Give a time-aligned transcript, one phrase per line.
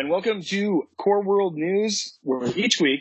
[0.00, 3.00] and welcome to Core World News, where each week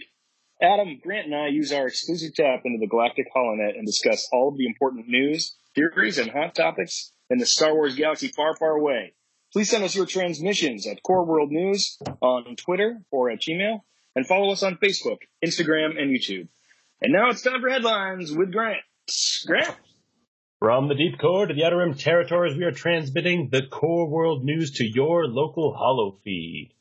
[0.61, 4.49] Adam, Grant, and I use our exclusive tap into the Galactic Holonet and discuss all
[4.49, 8.71] of the important news, theories, and hot topics in the Star Wars galaxy far, far
[8.71, 9.13] away.
[9.53, 13.79] Please send us your transmissions at Core World News on Twitter or at Gmail,
[14.17, 16.49] and follow us on Facebook, Instagram, and YouTube.
[17.01, 18.81] And now it's time for headlines with Grant.
[19.47, 19.73] Grant?
[20.59, 24.43] From the deep core to the outer rim territories, we are transmitting the core world
[24.43, 26.73] news to your local hollow feed.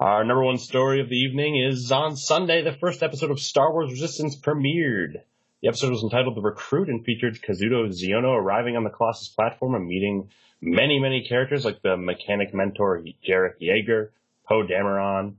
[0.00, 3.72] Our number one story of the evening is on Sunday, the first episode of Star
[3.72, 5.22] Wars Resistance premiered.
[5.62, 9.76] The episode was entitled The Recruit and featured Kazuda Xiono arriving on the Colossus platform
[9.76, 14.08] and meeting many, many characters like the mechanic mentor Jarek Yeager,
[14.48, 15.34] Poe Dameron,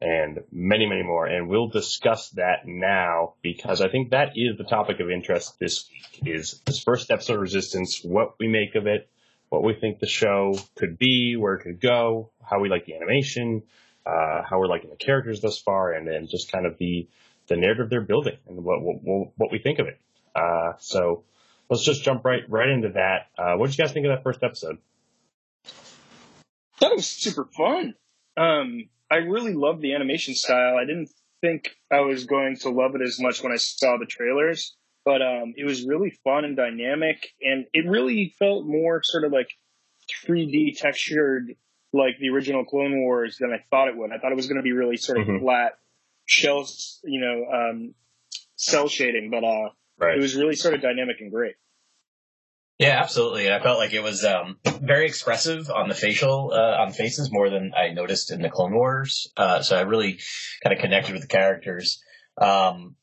[0.00, 1.26] and many, many more.
[1.26, 5.90] And we'll discuss that now because I think that is the topic of interest this
[5.90, 9.10] week is this first episode of Resistance, what we make of it,
[9.48, 12.94] what we think the show could be, where it could go, how we like the
[12.94, 13.64] animation,
[14.06, 17.08] uh, how we're liking the characters thus far, and then just kind of the,
[17.48, 19.98] the narrative they're building and what, what, what we think of it.
[20.34, 21.24] Uh, so
[21.68, 23.28] let's just jump right, right into that.
[23.36, 24.78] Uh, what did you guys think of that first episode?
[26.80, 27.94] That was super fun.
[28.36, 30.76] Um, I really loved the animation style.
[30.76, 34.06] I didn't think I was going to love it as much when I saw the
[34.06, 39.24] trailers, but um, it was really fun and dynamic, and it really felt more sort
[39.24, 39.48] of like
[40.26, 41.54] 3D textured,
[41.92, 44.12] like the original Clone Wars, than I thought it would.
[44.12, 45.44] I thought it was going to be really sort of mm-hmm.
[45.44, 45.78] flat
[46.24, 47.94] shells, you know, um,
[48.56, 50.16] cell shading, but uh, right.
[50.16, 51.54] it was really sort of dynamic and great.
[52.78, 53.50] Yeah, absolutely.
[53.50, 57.48] I felt like it was um, very expressive on the facial uh, on faces more
[57.48, 59.32] than I noticed in the Clone Wars.
[59.36, 60.18] Uh, so I really
[60.62, 62.02] kind of connected with the characters.
[62.38, 62.96] Um,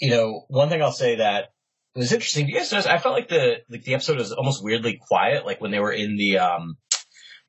[0.00, 1.52] you know, one thing I'll say that
[1.94, 2.46] was interesting.
[2.46, 2.86] Do you guys notice?
[2.86, 5.44] I felt like the like the episode was almost weirdly quiet.
[5.44, 6.78] Like when they were in the um,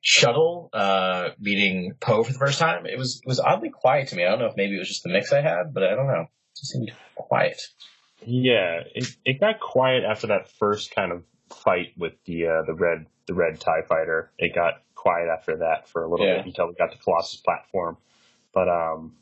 [0.00, 4.16] shuttle uh, meeting Poe for the first time, it was it was oddly quiet to
[4.16, 4.24] me.
[4.24, 6.06] I don't know if maybe it was just the mix I had, but I don't
[6.06, 6.22] know.
[6.22, 7.60] It just seemed quiet.
[8.24, 12.74] Yeah, it, it got quiet after that first kind of fight with the uh, the
[12.74, 14.30] red the red Tie Fighter.
[14.38, 16.38] It got quiet after that for a little yeah.
[16.38, 17.96] bit until we got to Colossus platform.
[18.52, 19.14] But um,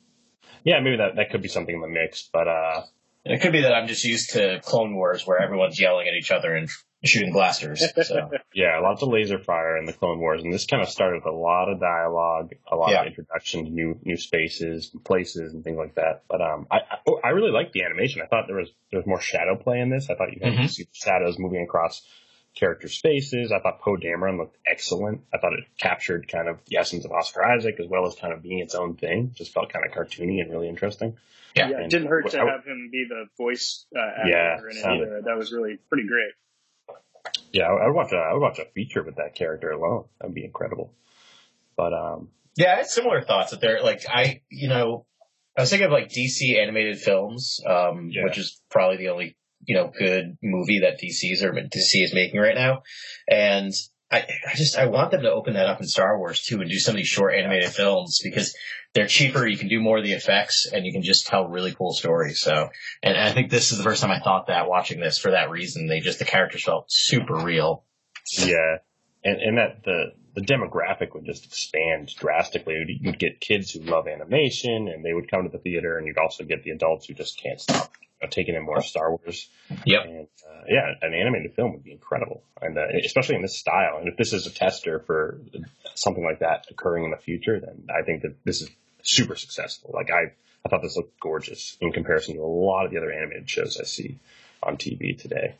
[0.65, 2.29] yeah, maybe that that could be something in the mix.
[2.33, 2.83] But uh,
[3.25, 6.31] it could be that I'm just used to Clone Wars where everyone's yelling at each
[6.31, 6.69] other and
[7.05, 7.83] shooting blasters.
[8.03, 8.31] So.
[8.55, 11.33] yeah, lots of laser fire in the Clone Wars, and this kind of started with
[11.33, 13.03] a lot of dialogue, a lot yeah.
[13.03, 16.23] of introduction to new new spaces, and places, and things like that.
[16.29, 18.23] But um, I I, I really liked the animation.
[18.23, 20.11] I thought there was there was more shadow play in this.
[20.11, 20.63] I thought you had mm-hmm.
[20.63, 22.03] to see shadows moving across
[22.55, 23.53] characters' faces.
[23.53, 25.23] I thought Poe Dameron looked excellent.
[25.33, 28.33] I thought it captured kind of the essence of Oscar Isaac as well as kind
[28.33, 29.33] of being its own thing.
[29.35, 31.17] Just felt kind of cartoony and really interesting.
[31.55, 34.59] Yeah, yeah it didn't hurt to I, have him be the voice uh, actor yeah,
[34.59, 35.23] in it either.
[35.25, 36.33] That was really pretty great.
[37.53, 40.05] Yeah, I would watch a I would watch a feature with that character alone.
[40.21, 40.93] That'd be incredible.
[41.77, 45.07] But um, yeah, I had similar thoughts that they're like I you know
[45.57, 48.25] I was thinking of like DC animated films, um, yeah.
[48.25, 52.41] which is probably the only you know good movie that DC's or DC is making
[52.41, 52.83] right now,
[53.29, 53.73] and
[54.11, 56.71] I, I just I want them to open that up in Star Wars too and
[56.71, 58.57] do some of these short animated films because
[58.95, 59.47] they're cheaper.
[59.47, 62.41] You can do more of the effects and you can just tell really cool stories.
[62.41, 62.71] So,
[63.03, 65.51] and I think this is the first time I thought that watching this for that
[65.51, 65.89] reason.
[65.89, 67.85] They just the characters felt super real.
[68.33, 68.79] Yeah,
[69.25, 72.99] and and that the the demographic would just expand drastically.
[73.01, 76.19] You'd get kids who love animation and they would come to the theater, and you'd
[76.19, 77.93] also get the adults who just can't stop
[78.27, 79.49] taking in more Star Wars.
[79.85, 80.05] Yep.
[80.05, 83.99] And, uh, yeah, an animated film would be incredible, and uh, especially in this style.
[83.99, 85.41] And if this is a tester for
[85.95, 88.71] something like that occurring in the future, then I think that this is
[89.03, 89.91] super successful.
[89.95, 90.33] Like I,
[90.65, 93.79] I thought this looked gorgeous in comparison to a lot of the other animated shows
[93.81, 94.19] I see
[94.63, 95.55] on TV today.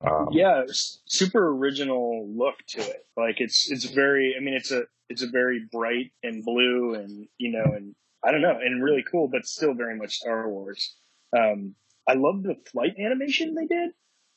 [0.00, 0.62] Um, yeah,
[1.06, 3.06] super original look to it.
[3.16, 4.34] Like it's it's very.
[4.36, 8.30] I mean, it's a it's a very bright and blue and you know and I
[8.30, 10.94] don't know and really cool, but still very much Star Wars.
[11.36, 11.74] Um,
[12.08, 13.90] I love the flight animation they did.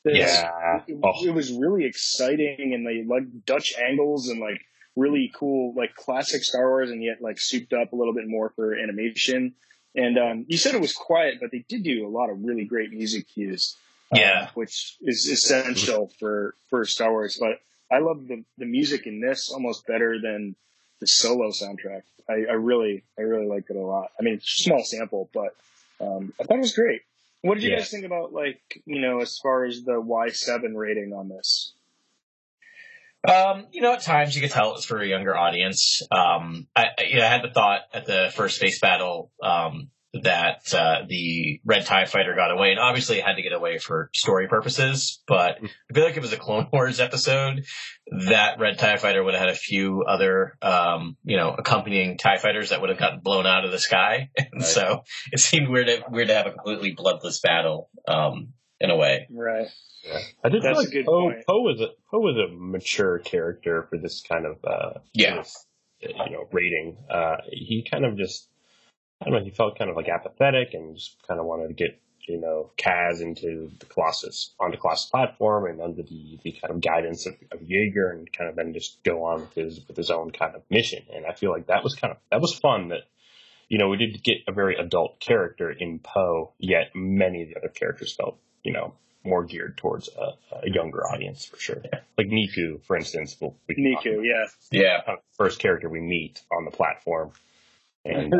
[0.04, 1.24] yeah, it, oh.
[1.24, 4.60] it, was really exciting, and they like Dutch angles and like
[4.96, 8.50] really cool, like classic Star Wars, and yet like souped up a little bit more
[8.56, 9.54] for animation.
[9.94, 12.64] And um, you said it was quiet, but they did do a lot of really
[12.64, 13.76] great music cues.
[14.12, 17.38] Uh, yeah, which is essential for for Star Wars.
[17.40, 17.60] But
[17.90, 20.56] I love the the music in this almost better than
[21.00, 22.02] the solo soundtrack.
[22.28, 24.10] I, I really I really liked it a lot.
[24.18, 25.54] I mean, small sample, but
[26.02, 27.02] um, I thought it was great.
[27.42, 30.76] What did you guys think about like you know as far as the Y seven
[30.76, 31.74] rating on this?
[33.28, 36.02] Um, you know, at times you could tell it was for a younger audience.
[36.10, 39.90] Um, I, you know, I had the thought at the first space battle, um,
[40.22, 43.78] that uh, the red tie fighter got away and obviously it had to get away
[43.78, 47.64] for story purposes but i feel like if it was a clone wars episode
[48.28, 52.36] that red tie fighter would have had a few other um, you know accompanying tie
[52.36, 54.62] fighters that would have gotten blown out of the sky and Right.
[54.62, 58.96] so it seemed weird to, weird to have a completely bloodless battle um, in a
[58.96, 59.68] way Right.
[60.04, 60.18] Yeah.
[60.44, 61.46] I did That's feel like Poe, point.
[61.48, 65.36] Poe was a Poe was a mature character for this kind of uh Yeah.
[65.36, 65.64] this,
[66.04, 66.96] uh, you know rating.
[67.08, 68.48] Uh, he kind of just
[69.22, 69.44] I don't know.
[69.44, 72.70] He felt kind of like apathetic and just kind of wanted to get you know
[72.76, 77.34] Kaz into the Colossus onto Colossus platform and under the, the kind of guidance of,
[77.50, 80.54] of Yeager and kind of then just go on with his with his own kind
[80.56, 81.02] of mission.
[81.14, 83.02] And I feel like that was kind of that was fun that.
[83.68, 87.56] You know, we did get a very adult character in Poe, yet many of the
[87.56, 88.92] other characters felt, you know,
[89.24, 91.82] more geared towards a, a younger audience for sure.
[92.18, 94.44] Like Neeku, for instance, will we Neeku, yeah.
[94.70, 97.32] yeah kind of the first character we meet on the platform.
[98.04, 98.38] And uh,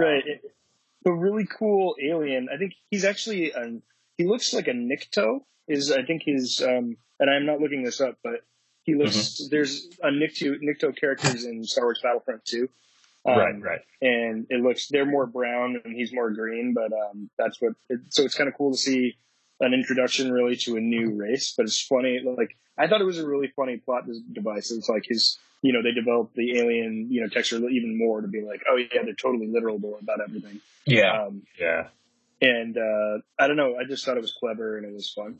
[1.05, 2.49] A really cool alien.
[2.53, 3.83] I think he's actually um,
[4.19, 5.41] he looks like a Nikto.
[5.69, 8.41] Is I think his um, and I'm not looking this up, but
[8.85, 9.17] he looks.
[9.17, 9.45] Mm-hmm.
[9.51, 12.69] There's a Nikto Nikto characters in Star Wars Battlefront too.
[13.25, 13.81] Um, right, right.
[14.01, 17.75] and it looks they're more brown and he's more green, but um, that's what.
[17.89, 19.17] It, so it's kind of cool to see
[19.63, 21.55] an introduction really to a new race.
[21.57, 24.71] But it's funny, like I thought it was a really funny plot device.
[24.71, 28.29] It's like his, you know, they developed the alien, you know, texture even more to
[28.29, 30.61] be like, oh yeah, they're totally literal about everything.
[30.87, 31.89] yeah Um, Yeah.
[32.41, 35.39] and uh, I don't know, I just thought it was clever and it was fun.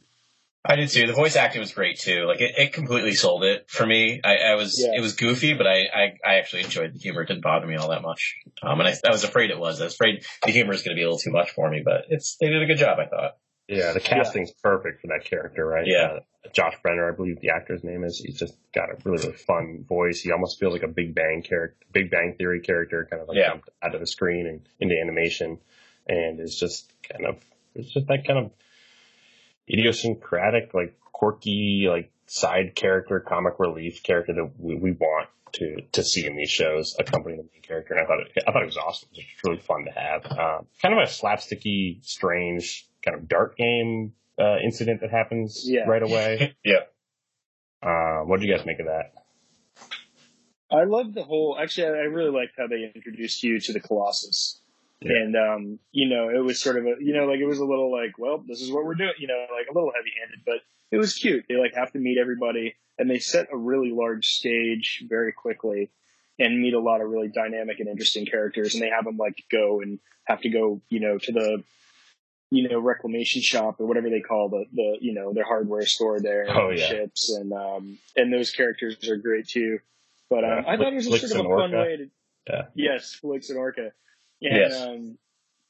[0.65, 1.09] I did too.
[1.09, 2.25] The voice acting was great too.
[2.25, 4.21] Like it, it completely sold it for me.
[4.23, 4.97] I, I was Yeah.
[4.97, 7.23] it was goofy, but I, I, I actually enjoyed the humor.
[7.23, 8.37] It didn't bother me all that much.
[8.63, 9.81] Um, and I, I was afraid it was.
[9.81, 11.83] I was afraid the humor is going to be a little too much for me,
[11.85, 12.99] but it's they did a good job.
[13.01, 13.33] I thought.
[13.79, 15.85] Yeah, the casting's perfect for that character, right?
[15.87, 16.19] Yeah.
[16.45, 18.19] Uh, Josh Brener, I believe the actor's name is.
[18.19, 20.21] He's just got a really, really fun voice.
[20.21, 23.39] He almost feels like a Big Bang character, Big Bang Theory character, kind of like
[23.39, 23.49] Yeah.
[23.51, 25.59] jumped out of the screen and into animation,
[26.09, 27.37] and is just kind of
[27.75, 28.51] it's just that kind of
[29.69, 36.03] idiosyncratic, like quirky, like side character, comic relief character that we, we want to to
[36.03, 37.95] see in these shows accompanying the main character.
[37.95, 39.09] And I thought it, I thought it was awesome.
[39.13, 40.25] It was just really fun to have.
[40.27, 45.83] Um, kind of a slapsticky, strange kind of dart game uh, incident that happens Yeah.
[45.89, 46.57] right away.
[46.65, 46.81] Yeah.
[47.83, 49.13] Uh, what did you guys make of that?
[50.71, 51.59] I love the whole.
[51.61, 54.61] Actually, I really liked how they introduced you to the Colossus,
[55.03, 55.11] Yeah.
[55.17, 57.65] and um, you know, it was sort of a, you know, like it was a
[57.65, 60.61] little like, well, this is what we're doing, you know, like a little heavy-handed, but
[60.91, 61.45] it was cute.
[61.49, 65.91] They like have to meet everybody, and they set a really large stage very quickly,
[66.39, 69.43] and meet a lot of really dynamic and interesting characters, and they have them like
[69.51, 71.65] go and have to go, you know, to the
[72.53, 76.21] you know, reclamation shop or whatever they call the, the, you know, their hardware store
[76.21, 76.87] there, Oh, yeah.
[76.87, 79.79] ships and, um, and those characters are great too.
[80.29, 81.83] But, um, Yeah, I thought it was Flix sort of a fun Orka.
[81.83, 82.11] way to,
[82.47, 82.63] Yeah.
[82.75, 83.93] yes, Flix and Orka.
[84.43, 84.83] And, Yes.
[84.83, 85.19] um,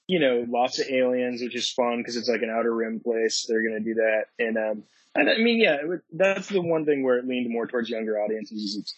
[0.09, 3.47] you know, lots of aliens, which is fun because it's like an outer rim place.
[3.49, 4.25] They're going to do that.
[4.41, 4.83] And, um,
[5.15, 5.77] and I mean, yeah,
[6.13, 8.61] that's the one thing where it leaned more towards younger audiences.
[8.61, 8.95] is It's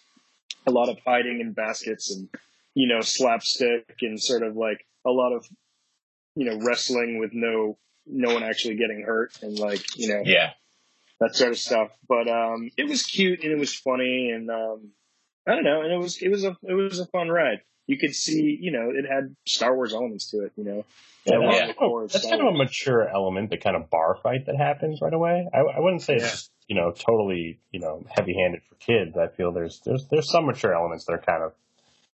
[0.67, 2.31] a lot of hiding in baskets and,
[2.73, 5.47] you know, slapstick and sort of like a lot of,
[6.37, 10.51] you know, wrestling with no, no one actually getting hurt and like, you know, Yeah.
[11.21, 11.91] that sort of stuff.
[12.09, 14.91] But, um, it was cute and it was funny and, um,
[15.47, 15.83] I don't know.
[15.83, 17.61] And it was, it was a, it was a fun ride.
[17.87, 20.85] You could see, you know, it had Star Wars elements to it, you know.
[21.27, 21.73] Yeah, Along yeah.
[21.79, 25.01] of That's Star kind of a mature element, the kind of bar fight that happens
[25.01, 25.47] right away.
[25.53, 26.31] I, I wouldn't say it's Yeah.
[26.31, 29.17] just you know totally you know heavy handed for kids.
[29.19, 31.53] I feel there's there's there's some mature elements that are kind of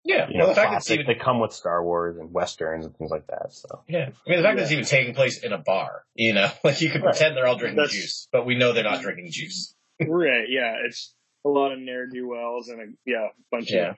[0.08, 0.28] Yeah.
[0.30, 2.86] you well, know the fact that it's even They come with Star Wars and westerns
[2.86, 3.52] and things like that.
[3.54, 6.34] So yeah, I mean the fact that it's even taking place in a bar, you
[6.34, 7.12] know, like you could Right.
[7.14, 9.76] pretend they're all drinking That's- juice, but we know they're not drinking juice.
[10.08, 10.48] right.
[10.50, 10.76] Yeah.
[10.86, 11.14] It's
[11.46, 13.92] a lot of ne'er do wells and a, yeah, bunch Yeah.
[13.92, 13.96] of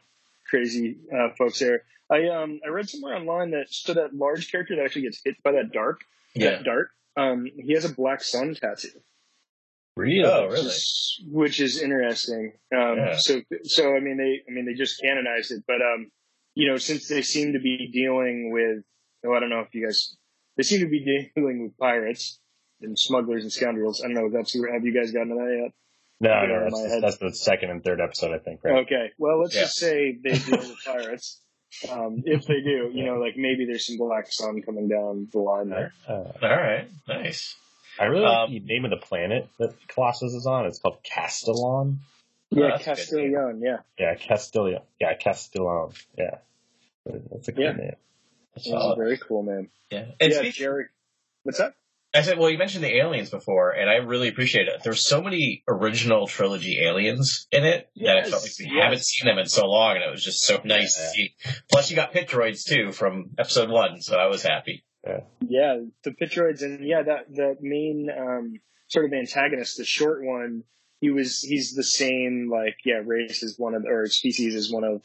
[0.50, 1.84] crazy, uh, folks there.
[2.12, 5.36] I, um, I read somewhere online that, so that large character that actually gets hit
[5.44, 6.01] by that dark
[6.34, 6.51] Yeah.
[6.51, 8.89] that dart, um, he has a black sun tattoo.
[9.96, 10.67] Really, Oh, which really?
[10.67, 12.53] is- Which is interesting.
[12.74, 13.17] Um, Yeah.
[13.17, 16.12] so, so I mean, they, I mean, they just canonized it, but, um,
[16.55, 18.84] you know, since they seem to be dealing with,
[19.25, 20.15] oh, I don't know if you guys,
[20.58, 22.39] they seem to be dealing with pirates
[22.81, 24.01] and smugglers and scoundrels.
[24.01, 25.72] I don't know if that's, have you guys gotten to that yet?
[26.22, 27.03] no, Yeah, no, in my that's, head.
[27.03, 28.63] that's the second and third episode, I think.
[28.63, 28.84] Right?
[28.86, 29.12] Okay.
[29.17, 29.62] Well, let's Yeah.
[29.62, 31.41] just say they deal with pirates.
[31.89, 35.39] Um, if they do, you know, like maybe there's some black sun coming down the
[35.39, 35.93] line there.
[36.08, 36.88] Uh, All right.
[37.08, 37.55] Nice.
[38.00, 40.65] I really like Um, the name of the planet that Colossus is on.
[40.65, 42.00] It's called Castilon.
[42.51, 43.62] Yeah, that's Castilon.
[43.62, 43.77] Yeah.
[43.98, 44.79] Yeah, Castilon.
[45.00, 45.91] Yeah, Castilon.
[46.18, 46.38] Yeah,
[47.06, 47.72] that's a good Yeah.
[47.74, 47.96] name.
[48.56, 48.98] That's Yeah, solid.
[48.98, 49.70] very cool, name.
[49.91, 50.06] Yeah.
[50.20, 50.86] And yeah, speak- Jerry.
[51.44, 51.74] What's that?
[52.12, 54.82] I said, well, you mentioned the aliens before, and I really appreciate it.
[54.84, 58.84] There's so many original trilogy aliens in it that I felt like we yes.
[58.84, 61.03] haven't seen them in so long, and it was just so nice Yeah.
[61.06, 61.36] to see.
[61.72, 64.84] Plus, you got pit droids too from episode one, so I was happy.
[65.10, 65.22] Yeah.
[65.48, 70.63] Yeah, the Pitroids, and yeah, that the main um, sort of antagonist, the short one,
[71.01, 74.84] he was he's the same like yeah race is one of or species is one
[74.84, 75.01] of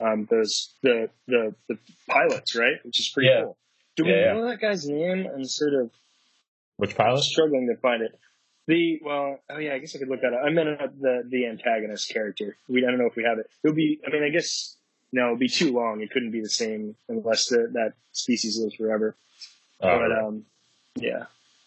[0.00, 2.76] um, those the the the pilots, right?
[2.84, 3.44] Which is pretty Yeah.
[3.44, 3.56] cool.
[3.96, 5.26] Do we Yeah, know that guy's name?
[5.32, 5.90] I'm sort of
[6.76, 7.22] Which pilot?
[7.22, 8.18] struggling to find it.
[8.66, 10.40] The well, oh yeah, I guess I could look that up.
[10.44, 12.56] I meant uh, the the antagonist character.
[12.68, 13.48] We I don't know if we have it.
[13.62, 14.00] It would be.
[14.06, 14.76] I mean, I guess
[15.12, 16.00] no, it'd be too long.
[16.00, 19.16] It couldn't be the same unless the, that species lives forever.
[19.80, 20.44] Oh, but um,
[20.96, 21.24] yeah,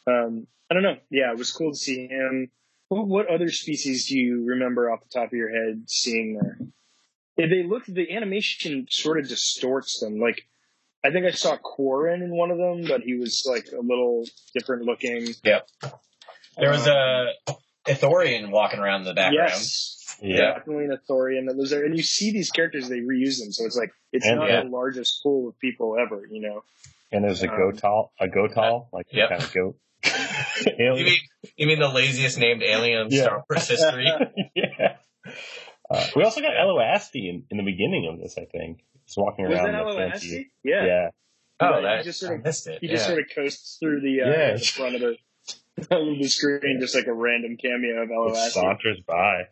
[0.07, 0.97] um, I don't know.
[1.09, 2.51] Yeah, it was cool to see him.
[2.89, 6.57] What, what other species do you remember off the top of your head seeing there?
[7.37, 7.85] Yeah, They look.
[7.85, 10.19] The animation sort of distorts them.
[10.19, 10.47] Like
[11.03, 14.25] I think I saw Quarren in one of them, but he was like a little
[14.53, 15.33] different looking.
[15.43, 15.67] Yep.
[16.57, 17.27] There was a
[17.87, 19.49] Ithorian walking around in the background.
[19.51, 20.55] Yes, yeah.
[20.57, 21.85] definitely an Ithorian that lives there.
[21.85, 23.51] And you see these characters, they reuse them.
[23.51, 24.63] So it's like, it's And- not yeah.
[24.63, 26.63] the largest pool of people ever, you know?
[27.11, 29.29] And there's a Um, gotal, a gotal, like Yep.
[29.29, 29.75] kind of goat.
[30.77, 31.17] You mean
[31.57, 33.23] you mean the laziest named alien in Yeah.
[33.23, 34.05] Star Wars history?
[34.55, 34.97] yeah.
[35.89, 38.81] Uh, we also got Eloasti in, in the beginning of this, I think.
[39.05, 40.11] Just walking Was around that the Aloasti?
[40.11, 40.51] fancy.
[40.63, 40.85] Yeah.
[40.85, 41.09] Yeah.
[41.61, 42.77] Oh, Right, that he just I sort of- missed it.
[42.81, 42.93] He yeah.
[42.93, 44.53] just sort of coasts through the, uh, Yeah.
[44.53, 45.17] the front of the,
[45.95, 48.49] of the screen, just like a random cameo of It Eloasti.
[48.51, 49.43] saunters by.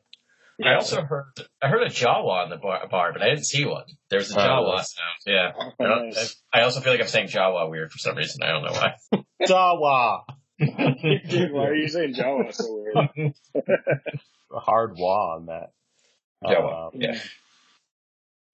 [0.66, 1.26] I also heard
[1.62, 3.84] I heard a Jawa in the bar, bar but I didn't see one.
[4.10, 5.18] There's a Oh, Jawa sound.
[5.26, 5.52] Yeah.
[5.58, 6.60] Oh, I.
[6.60, 8.42] I also feel like I'm saying Jawa weird for some reason.
[8.42, 9.24] I don't know why.
[9.48, 10.22] Jawa.
[11.30, 13.34] Dude, why are you saying Jawa so weird?
[14.56, 15.72] A hard wah on that.
[16.44, 16.88] Jawa.
[16.88, 17.20] Um, Yeah.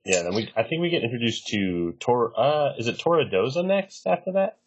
[0.06, 3.64] yeah, then we I think we get introduced to Tor uh is it Torra Doza
[3.66, 4.58] next after that?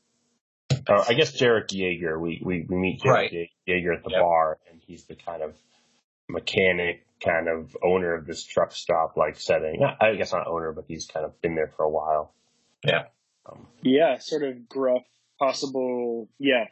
[0.89, 2.19] Or I guess Jarek Yeager.
[2.19, 3.33] We we, we meet Jarek Right.
[3.69, 4.21] Yeager at the Yep.
[4.23, 5.55] bar and he's the kind of
[6.29, 9.83] mechanic kind of owner of this truck stop like setting.
[10.01, 12.35] I guess not owner, but he's kind of been there for a while.
[12.85, 13.05] Yeah.
[13.51, 15.03] Um, yeah, sort of gruff,
[15.39, 16.65] possible, yeah,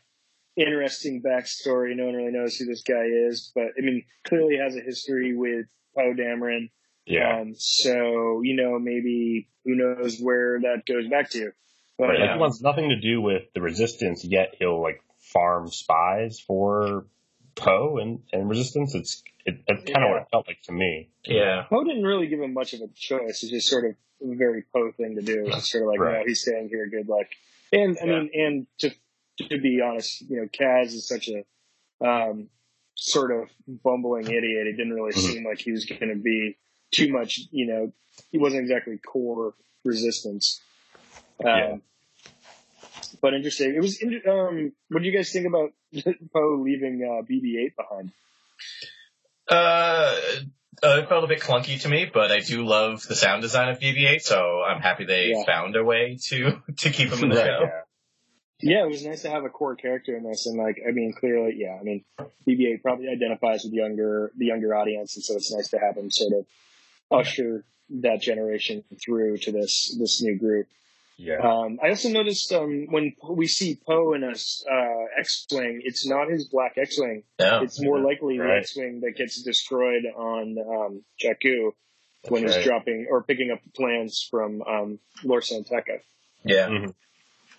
[0.57, 1.97] interesting backstory.
[1.97, 5.37] No one really knows who this guy is, but I mean, clearly has a history
[5.37, 6.71] with Poe Dameron.
[7.07, 7.41] yeah.
[7.41, 11.53] Um, so, you know, maybe who knows where that goes back to.
[11.97, 15.01] But, Right, like um, he wants nothing to do with the resistance, yet he'll like
[15.19, 17.07] farm spies for
[17.57, 18.95] Poe and, and resistance.
[18.95, 20.11] It's it, that's kind of Yeah.
[20.13, 21.11] what it felt like to me.
[21.25, 21.65] Yeah.
[21.69, 23.43] Poe didn't really give him much of a choice.
[23.43, 23.91] It's just sort of
[24.23, 25.45] a very Poe thing to do.
[25.49, 26.21] It's sort of like, Right.
[26.21, 26.87] no, he's staying here.
[26.89, 27.27] Good luck.
[27.73, 28.21] And I Yeah.
[28.21, 28.91] mean, and to
[29.49, 31.45] to be honest, you know, Kaz is such a
[32.05, 32.49] um,
[32.95, 34.67] sort of bumbling idiot.
[34.69, 35.33] It didn't really Mhm.
[35.33, 36.57] seem like he was going to be
[36.93, 37.41] too much.
[37.51, 37.93] You know,
[38.31, 40.61] he wasn't exactly core resistance.
[41.41, 41.77] Um, Yeah.
[43.21, 43.75] But interesting.
[43.75, 44.03] It was.
[44.29, 45.73] Um, what do you guys think about
[46.33, 48.13] Poe leaving uh, BB-8 behind?
[49.51, 50.15] Uh,
[50.83, 53.69] uh, it felt a bit clunky to me, but I do love the sound design
[53.69, 55.45] of BB-8, so I'm happy they Yeah.
[55.47, 57.59] found a way to to keep him in the Right, show.
[57.63, 57.81] yeah.
[58.61, 61.13] Yeah, it was nice to have a core character in this, and like, I mean,
[61.13, 62.05] clearly, yeah, I mean,
[62.49, 66.11] BB-8 probably identifies with younger the younger audience, and so it's nice to have him
[66.11, 66.47] sort of
[67.11, 70.67] usher that generation through to this this new group.
[71.17, 71.39] Yeah.
[71.43, 76.29] Um, I also noticed um, when we see Poe in a uh, X-wing, it's not
[76.29, 77.23] his black X-wing.
[77.39, 77.63] Yeah.
[77.63, 81.71] It's more likely the X-wing that gets destroyed on um, Jakku
[82.29, 86.01] when That's he's dropping or picking up the plans from um, Lor San Tekka.
[86.45, 86.69] Yeah.
[86.69, 86.95] Mhm.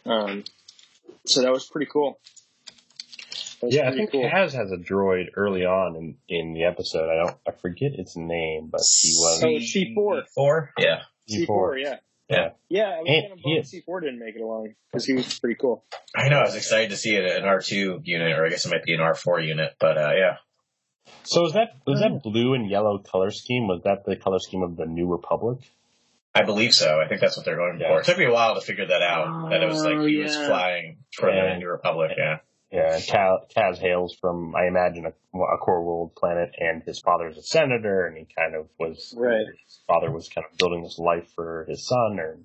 [0.06, 0.44] Um,
[1.26, 2.20] so that was pretty cool.
[3.62, 4.24] Was Yeah, I think cool.
[4.24, 7.10] Kaz has a droid early on in, in the episode.
[7.10, 10.28] I don't I forget its name, but he was Oh, C4.
[10.36, 10.72] Four?
[10.78, 11.02] Yeah.
[11.30, 11.98] C4, yeah.
[12.29, 12.50] Yeah.
[12.70, 15.13] Yeah, I was And kind of bummed is- C4 didn't make it along because he
[15.13, 15.84] was pretty cool.
[16.15, 16.39] I know.
[16.39, 18.94] I was excited to see it an R2 unit, or I guess it might be
[18.94, 20.38] an R4 unit, but uh, yeah.
[21.24, 23.67] So is that was that blue and yellow color scheme?
[23.67, 25.60] Was that the color scheme of the New Republic?
[26.34, 27.00] I believe so.
[27.00, 27.89] I think that's what they're going Yeah.
[27.89, 28.00] for.
[28.01, 29.50] It took me a while to figure that out.
[29.51, 31.53] that it was like Oh, he was flying for Yeah.
[31.53, 32.12] the New Republic.
[32.17, 32.39] Yeah.
[32.72, 37.25] Yeah, Kaz, Kaz hails from, I imagine, a, a core world planet, and his father
[37.25, 39.45] father's a senator, and he kind of was, Right.
[39.65, 42.39] his father was kind of building this life for his son, or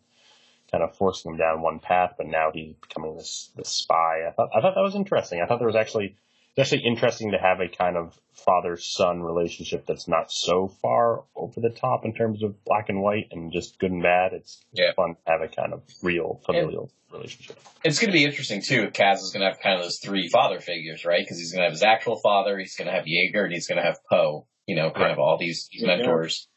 [0.70, 4.26] kind of forcing him down one path, but now he's becoming this, this spy.
[4.28, 5.40] I thought, I thought that was interesting.
[5.40, 6.16] I thought there was actually,
[6.60, 11.70] actually interesting to have a kind of father-son relationship that's not so far over the
[11.70, 14.32] top in terms of black and white and just good and bad.
[14.32, 14.92] It's Yeah.
[14.94, 17.58] fun to have a kind of real familial relationship.
[17.84, 18.82] It's going to be interesting too.
[18.84, 21.20] if Kaz is going to have kind of those three father figures, right?
[21.22, 23.66] Because he's going to have his actual father, he's going to have Yeager, and he's
[23.68, 24.46] going to have Poe.
[24.66, 25.12] You know, kind Right.
[25.12, 25.96] of all these, these Yeah.
[25.96, 26.48] mentors.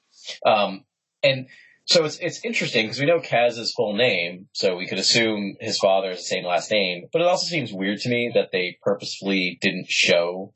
[0.46, 0.86] Um,
[1.24, 1.48] and
[1.86, 5.78] so it's it's interesting because we know Kaz's full name, so we could assume his
[5.78, 7.08] father has the same last name.
[7.12, 10.54] But it also seems weird to me that they purposefully didn't show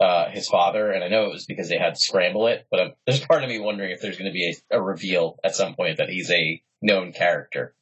[0.00, 2.66] uh, his father, and I know it was because they had to scramble it.
[2.70, 5.38] But um there's part of me wondering if there's going to be a, a reveal
[5.44, 7.74] at some point that he's a known character.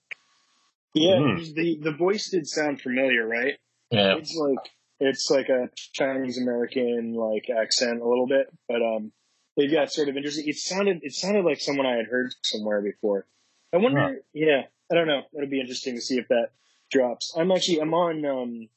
[0.95, 1.55] Yeah, Mm.
[1.55, 3.55] the the voice did sound familiar, right?
[3.91, 4.17] Yeah.
[4.17, 9.13] It's like it's like a Chinese American like accent a little bit, but um,
[9.59, 10.49] they've got sort of interesting.
[10.49, 13.27] It sounded it sounded like someone I had heard somewhere before.
[13.75, 14.01] I wonder.
[14.01, 14.13] Huh.
[14.33, 15.23] Yeah, I don't know.
[15.37, 16.51] It'll be interesting to see if that
[16.91, 17.35] drops.
[17.37, 18.69] I'm actually I'm on um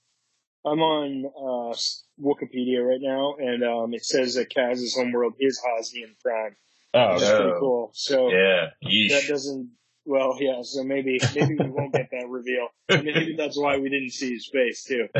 [0.65, 1.77] I'm on uh
[2.21, 6.55] Wikipedia right now, and um it says that Kaz's homeworld is Hosnian Prime,
[6.93, 7.37] Oh, is no.
[7.37, 7.91] pretty cool.
[7.93, 8.69] So Yeah.
[8.83, 9.09] Yeesh.
[9.11, 9.69] that doesn't.
[10.03, 10.63] Well, yeah.
[10.63, 12.67] So maybe maybe we won't get that reveal.
[12.89, 15.07] Maybe that's why we didn't see his face too.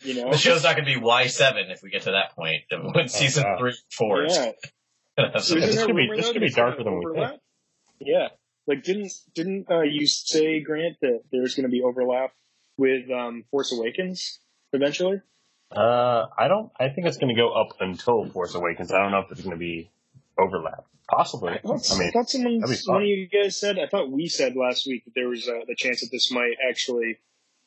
[0.00, 0.30] You know.
[0.30, 2.62] The show's not going to be Y seven if we get to that point.
[2.94, 3.58] When season wow.
[3.58, 4.24] three, four.
[4.24, 4.52] is Yeah.
[5.18, 7.04] Gonna have some- Isn't Isn't this could be- this though, could be darker than we
[7.04, 7.10] think.
[7.16, 7.40] overlap?
[8.00, 8.28] Yeah.
[8.66, 12.32] Like didn't didn't uh, you say Grant that there's going to be overlap
[12.76, 14.40] with um, Force Awakens
[14.72, 15.20] eventually?
[15.74, 16.70] Uh, I don't.
[16.78, 18.92] I think it's going to go up until Force Awakens.
[18.92, 19.90] I don't know if there's going to be
[20.38, 20.84] overlap.
[21.10, 21.52] Possibly.
[21.54, 23.78] I thought, I mean, I thought someone one of you guys said.
[23.78, 26.56] I thought we said last week that there was uh, the chance that this might
[26.68, 27.18] actually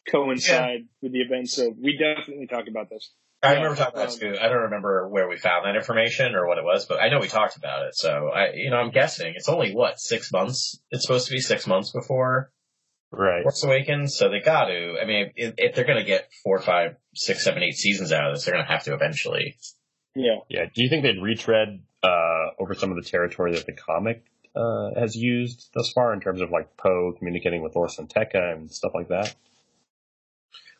[0.07, 3.09] coincide with the events So We definitely talked about this.
[3.43, 4.39] I remember talking about um, it.
[4.39, 7.19] I don't remember where we found that information or what it was, but I know
[7.19, 7.95] we talked about it.
[7.95, 10.79] So I, you know, I'm guessing it's only what six months.
[10.91, 12.51] It's supposed to be six months before
[13.11, 13.43] right.
[13.43, 14.95] Force Awakens, so they got to.
[15.01, 18.27] I mean, if, if they're going to get four, five, six, seven, eight seasons out
[18.27, 19.57] of this, they're going to have to eventually.
[20.15, 20.39] Yeah.
[20.49, 20.65] Yeah.
[20.73, 24.23] Do you think they'd retread uh, over some of the territory that the comic
[24.55, 28.53] uh, has used thus far in terms of like Poe communicating with Lor San Tekka
[28.53, 29.35] and stuff like that?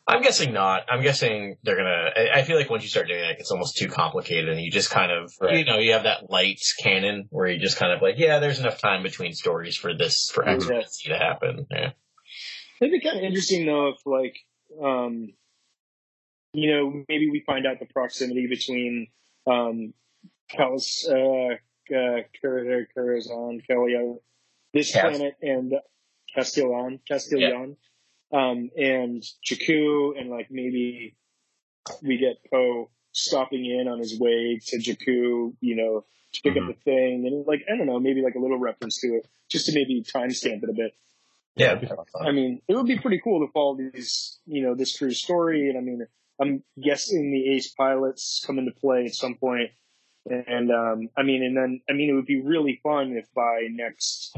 [0.06, 0.82] I'm guessing not.
[0.90, 2.10] I'm guessing they're gonna.
[2.16, 4.70] I, I feel like once you start doing it, it's almost too complicated, and you
[4.70, 5.58] just kind of, Right.
[5.58, 8.58] you know, you have that light canon where you just kind of like, yeah, there's
[8.58, 10.88] enough time between stories for this for X, Mhm.
[10.88, 11.66] Z to happen.
[11.70, 11.92] Yeah.
[12.80, 14.36] It'd be kind of interesting though if like,
[14.82, 15.34] um,
[16.52, 19.06] you know, maybe we find out the proximity between
[19.46, 19.94] um,
[20.52, 21.54] Kalis, uh,
[21.94, 24.16] uh, Kur- Kurazan, Kalia,
[24.74, 25.74] this Cas- planet, and
[26.34, 27.76] Castilon, Castilon,
[28.32, 31.16] um, and Jakku, and like maybe
[32.02, 36.68] we get Poe stopping in on his way to Jakku, you know, to pick Mhm.
[36.70, 39.26] up the thing, and like I don't know, maybe like a little reference to it,
[39.50, 40.94] just to maybe timestamp it a bit.
[41.56, 41.74] Yeah.
[41.74, 41.86] be.
[42.18, 45.68] I mean, it would be pretty cool to follow these, you know, this crew's story.
[45.68, 46.06] And I mean,
[46.40, 49.70] I'm guessing the ace pilots come into play at some point.
[50.24, 53.66] And, um, I mean, and then, I mean, it would be really fun if by
[53.70, 54.34] next,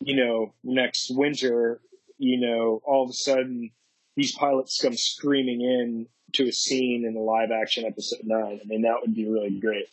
[0.00, 1.80] you know, next winter,
[2.22, 3.72] you know, all of a sudden
[4.14, 8.60] these pilots come screaming in to a scene in the live action episode nine.
[8.62, 9.86] I mean, that would be really great.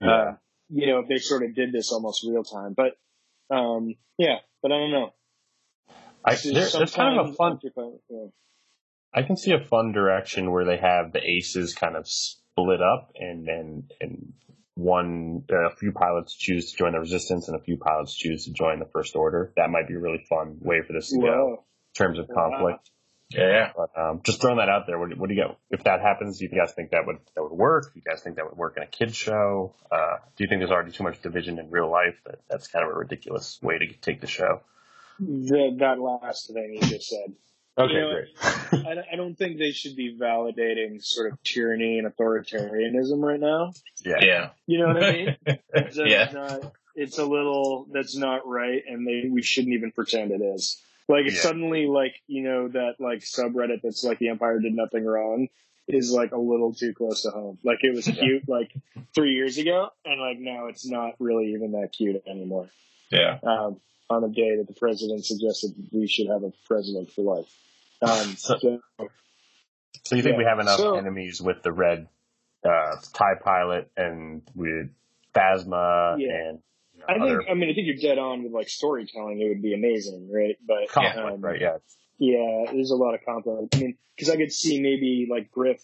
[0.00, 0.10] Yeah.
[0.10, 0.36] Uh,
[0.68, 2.98] you know, if they sort of did this almost real time, but,
[3.54, 5.12] um, yeah, but I don't know.
[6.22, 7.58] I, there, there's kind of a fun.
[8.10, 8.26] yeah.
[9.14, 13.12] I can see a fun direction where they have the aces kind of split up,
[13.14, 14.34] and then and
[14.76, 18.44] one uh, a few pilots choose to join the resistance, and a few pilots choose
[18.44, 19.52] to join the first order.
[19.56, 22.50] That might be a really fun way for this to go in terms of Wow.
[22.50, 22.90] conflict.
[23.30, 23.72] Yeah.
[23.74, 26.38] But um, just throwing that out there, what, what do you get if that happens?
[26.38, 27.92] Do you guys think that would that would work?
[27.92, 29.74] Do you guys think that would work in a kids show?
[29.90, 32.84] Uh, do you think there's already too much division in real life that that's kind
[32.84, 34.60] of a ridiculous way to take the show?
[35.18, 37.34] The, that last thing you just said.
[37.78, 38.86] Okay, You know, great.
[38.86, 43.40] I, don't- I don't think they should be validating sort of tyranny and authoritarianism right
[43.40, 43.72] now.
[44.04, 44.16] yeah.
[44.24, 44.48] Yeah.
[44.66, 45.36] You know what I mean?
[45.74, 46.24] It's, Yeah.
[46.24, 50.40] it's not, it's a little, that's not right, and they, we shouldn't even pretend it
[50.42, 50.80] is.
[51.08, 51.34] Like, Yeah.
[51.40, 55.48] suddenly, like, you know, that, like, subreddit that's like the Empire did nothing wrong
[55.88, 57.58] is, like, a little too close to home.
[57.64, 58.72] Like, it was cute, like,
[59.14, 62.68] three years ago, and, like, now it's not really even that cute anymore.
[63.10, 63.38] Yeah.
[63.44, 67.52] um, on a day that the president suggested we should have a president for life.
[68.02, 68.80] Um, So- so,
[70.04, 70.38] So you think Yeah.
[70.38, 72.08] we have enough So- enemies with the red
[72.64, 74.90] uh, tie pilot and with
[75.34, 76.32] Phasma Yeah.
[76.48, 76.62] and
[76.94, 79.40] you know, I other think, I mean, I think you're dead on with like storytelling.
[79.40, 80.56] It would be amazing, right?
[80.66, 81.60] But conflict, um, right?
[81.60, 81.76] Yeah.
[82.18, 83.74] Yeah, there's a lot of conflict.
[83.74, 85.82] I mean, because I could see maybe like Griff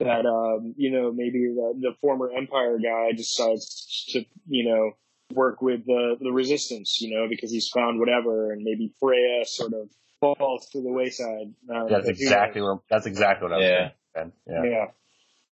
[0.00, 4.92] that um, you know maybe the, the former Empire guy decides to you know
[5.34, 9.72] work with the the Resistance, you know, because he's found whatever, and maybe Freya sort
[9.74, 9.88] of
[10.20, 11.52] falls to the wayside.
[11.72, 12.76] Um, That's exactly knows?
[12.76, 13.90] what that's exactly what I was Yeah.
[14.14, 14.32] thinking.
[14.46, 14.64] Ben.
[14.64, 14.86] Yeah.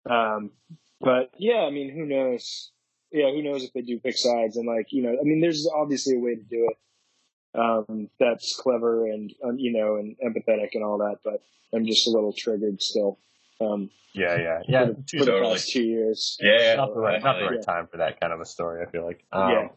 [0.08, 0.34] Yeah.
[0.36, 0.50] Um,
[1.00, 2.70] but yeah, I mean, who knows?
[3.12, 5.66] Yeah, who knows if they do pick sides and like, you know, I mean, there's
[5.66, 6.76] obviously a way to do it.
[7.54, 11.42] Um, that's clever and, um, you know, and empathetic and all that, but
[11.74, 13.18] I'm just a little triggered still.
[13.60, 14.86] Um, Yeah, yeah, yeah.
[14.86, 16.36] for the, Too- for the past two years.
[16.40, 16.76] Yeah.
[16.76, 17.60] not the right, not the right Yeah.
[17.74, 18.84] time for that kind of a story.
[18.86, 19.24] I feel like.
[19.32, 19.68] Um, Yeah.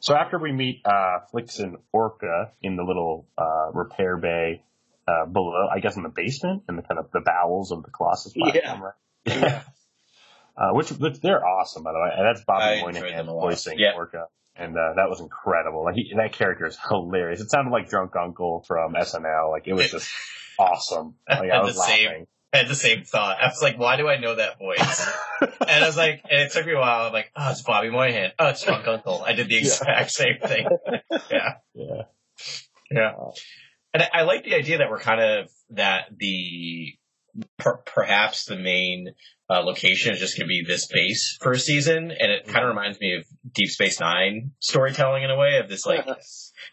[0.00, 4.64] So after we meet uh, Flix and Orka in the little uh, repair bay
[5.06, 7.90] uh, below, I guess in the basement, in the kind of the bowels of the
[7.90, 8.80] Colossus Yeah.
[8.80, 8.92] right?
[9.26, 9.62] Yeah.
[10.54, 12.10] Uh, which, which they're awesome, by the way.
[12.14, 13.40] And that's Bobby enjoyed Moynihan them a lot.
[13.48, 13.94] voicing Yeah.
[13.96, 14.26] Orka.
[14.56, 15.84] And uh, that was incredible.
[15.84, 17.40] Like he, that character is hilarious.
[17.40, 19.50] It sounded like Drunk Uncle from SNL.
[19.50, 20.10] Like it was just
[20.58, 21.14] awesome.
[21.28, 22.26] Like I was the same- laughing.
[22.54, 23.38] I had the same thought.
[23.40, 25.10] I was like, why do I know that voice?
[25.40, 27.06] and I was like, and it took me a while.
[27.06, 28.32] I'm like, oh, it's Bobby Moynihan.
[28.38, 29.22] Oh, it's Drunk Uncle.
[29.26, 30.68] I did the exact same thing.
[31.30, 31.54] Yeah.
[31.72, 32.02] yeah,
[32.90, 33.12] Yeah.
[33.94, 36.92] And I, I like the idea that we're kind of, that the,
[37.58, 39.14] per, perhaps the main
[39.50, 42.10] uh, location is just going to be this base for a season.
[42.10, 45.68] And it kind of reminds me of Deep Space Nine storytelling in a way of
[45.68, 46.06] this like,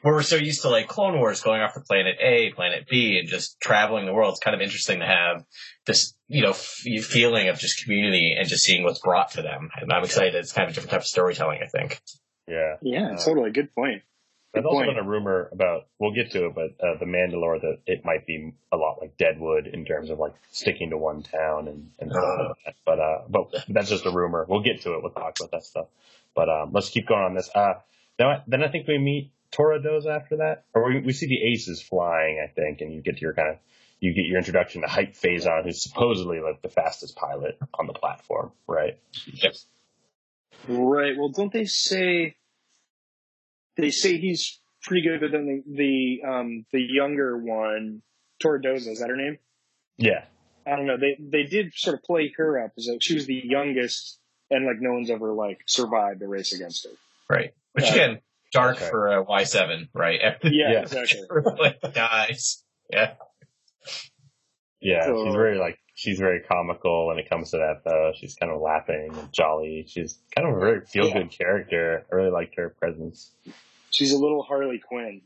[0.01, 3.17] where we're so used to like Clone Wars going off to planet A, planet B,
[3.19, 4.31] and just traveling the world.
[4.31, 5.43] It's kind of interesting to have
[5.85, 9.69] this, you know, f- feeling of just community and just seeing what's brought to them.
[9.81, 10.35] And I'm excited.
[10.35, 11.99] It's kind of a different type of storytelling, I think.
[12.47, 12.75] yeah.
[12.81, 13.51] Yeah, Uh, totally.
[13.51, 14.03] Good point.
[14.53, 14.95] There's Good also point.
[14.97, 18.25] been a rumor about we'll get to it, but uh, the Mandalore that it might
[18.25, 22.11] be a lot like Deadwood in terms of like sticking to one town and, and
[22.11, 22.75] stuff like that.
[22.85, 24.45] But uh, but that's just a rumor.
[24.49, 25.03] We'll get to it.
[25.03, 25.85] We'll talk about that stuff.
[26.35, 27.49] But um, let's keep going on this.
[27.53, 27.73] Uh,
[28.17, 31.51] then I, then I think we meet Torados after that, or we, we see the
[31.51, 32.43] aces flying.
[32.43, 33.55] I think, and you get your kind of
[33.99, 37.93] you get your introduction to Hype Fazon, who's supposedly like the fastest pilot on the
[37.93, 38.97] platform, right?
[39.31, 39.53] Yep.
[40.67, 41.17] Right.
[41.17, 42.35] Well, don't they say
[43.83, 48.01] they say he's pretty good, but then the the um the younger one,
[48.41, 49.37] Torra Doza, is that her name?
[49.97, 50.23] Yeah,
[50.65, 50.97] I don't know.
[50.97, 54.65] They they did sort of play her up as though she was the youngest, and
[54.65, 56.91] like no one's ever like survived the race against her.
[57.29, 57.53] Right.
[57.73, 57.91] Which Yeah.
[57.93, 58.19] again,
[58.53, 58.89] dark Okay.
[58.89, 60.19] for a Y7, right?
[60.43, 60.81] Yeah, Yeah.
[60.81, 61.21] exactly.
[61.29, 62.63] Everyone dies.
[62.91, 63.13] Yeah.
[64.81, 68.11] Yeah, So- she's very like she's very comical when it comes to that though.
[68.15, 69.85] She's kind of laughing and jolly.
[69.87, 72.05] She's kind of a very feel good character.
[72.11, 73.31] I really liked her presence.
[73.91, 75.21] She's a little Harley Quinn,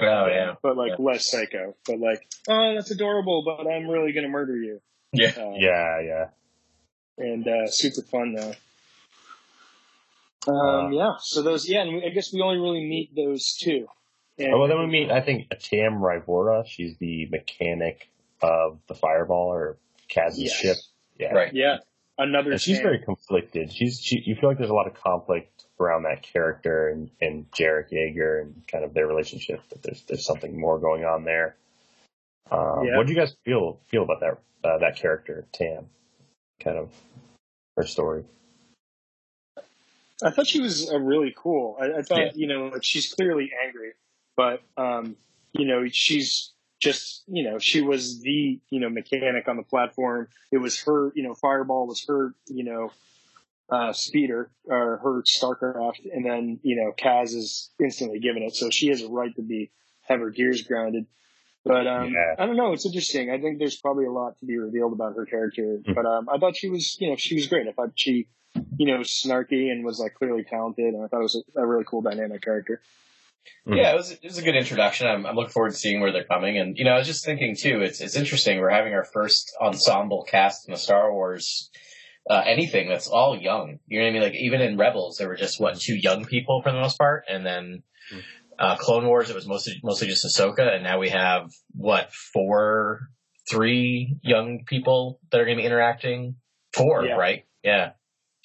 [0.00, 0.54] Oh yeah.
[0.62, 1.74] but like less psycho.
[1.86, 4.80] But like, oh, that's adorable, but I'm really gonna murder you.
[5.12, 5.32] Yeah.
[5.36, 6.24] Uh, Yeah, yeah.
[7.18, 8.52] and uh, super fun though.
[10.46, 11.12] Um, Uh, yeah.
[11.20, 13.86] So those, yeah, and we, I guess we only really meet those two.
[14.38, 16.66] And Oh, well, then we meet I think Tam Ryvora.
[16.66, 18.08] She's the mechanic
[18.42, 20.52] of the Fireball or Kaz's Yes.
[20.52, 20.76] ship.
[21.18, 21.54] Yeah, Right.
[21.54, 21.76] Yeah,
[22.18, 22.50] another.
[22.52, 23.72] And she's very conflicted.
[23.72, 27.50] She's she, you feel like there's a lot of conflict around that character and and
[27.50, 29.60] Jarek Yeager and kind of their relationship.
[29.70, 31.56] That there's there's something more going on there.
[32.50, 32.96] Um, Yeah.
[32.96, 35.86] What do you guys feel feel about that uh, that character Tam?
[36.60, 36.90] Kind of
[37.76, 38.24] her story.
[40.22, 41.76] I thought she was uh, really cool.
[41.80, 42.32] I, I thought, Yeah.
[42.34, 43.92] you know, like she's clearly angry,
[44.36, 45.16] but, um,
[45.52, 50.28] you know, she's just, you know, she was the, you know, mechanic on the platform.
[50.52, 52.92] It was her, you know, Fireball was her, you know,
[53.74, 56.06] uh, speeder or her Starcraft.
[56.12, 58.54] And then, you know, Kaz is instantly given it.
[58.54, 59.70] So she has a right to be,
[60.08, 61.06] have her gears grounded.
[61.64, 62.34] But, um, Yeah.
[62.38, 62.72] I don't know.
[62.72, 63.30] It's interesting.
[63.30, 65.94] I think there's probably a lot to be revealed about her character, Mhm.
[65.94, 67.66] but, um, I thought she was, you know, she was great.
[67.66, 68.28] I thought she,
[68.76, 70.92] you know, snarky and was like clearly talented.
[70.94, 72.80] And I thought it was a, a really cool dynamic character.
[73.66, 73.76] Mhm.
[73.78, 75.06] Yeah, it was, it was a good introduction.
[75.06, 76.58] I'm, I'm looking forward to seeing where they're coming.
[76.58, 78.60] And, you know, I was just thinking too, it's, it's interesting.
[78.60, 81.70] We're having our first ensemble cast in the Star Wars,
[82.28, 83.78] uh, anything that's all young.
[83.86, 84.22] You know what I mean?
[84.22, 87.24] Like even in Rebels, there were just what, two young people for the most part.
[87.28, 87.82] And then,
[88.12, 88.22] Mhm.
[88.58, 90.74] uh, Clone Wars, it was mostly, mostly just Ahsoka.
[90.74, 93.08] And now we have what, four,
[93.50, 96.36] three young people that are going to be interacting?
[96.72, 97.14] Four, Yeah.
[97.14, 97.44] right?
[97.62, 97.92] Yeah.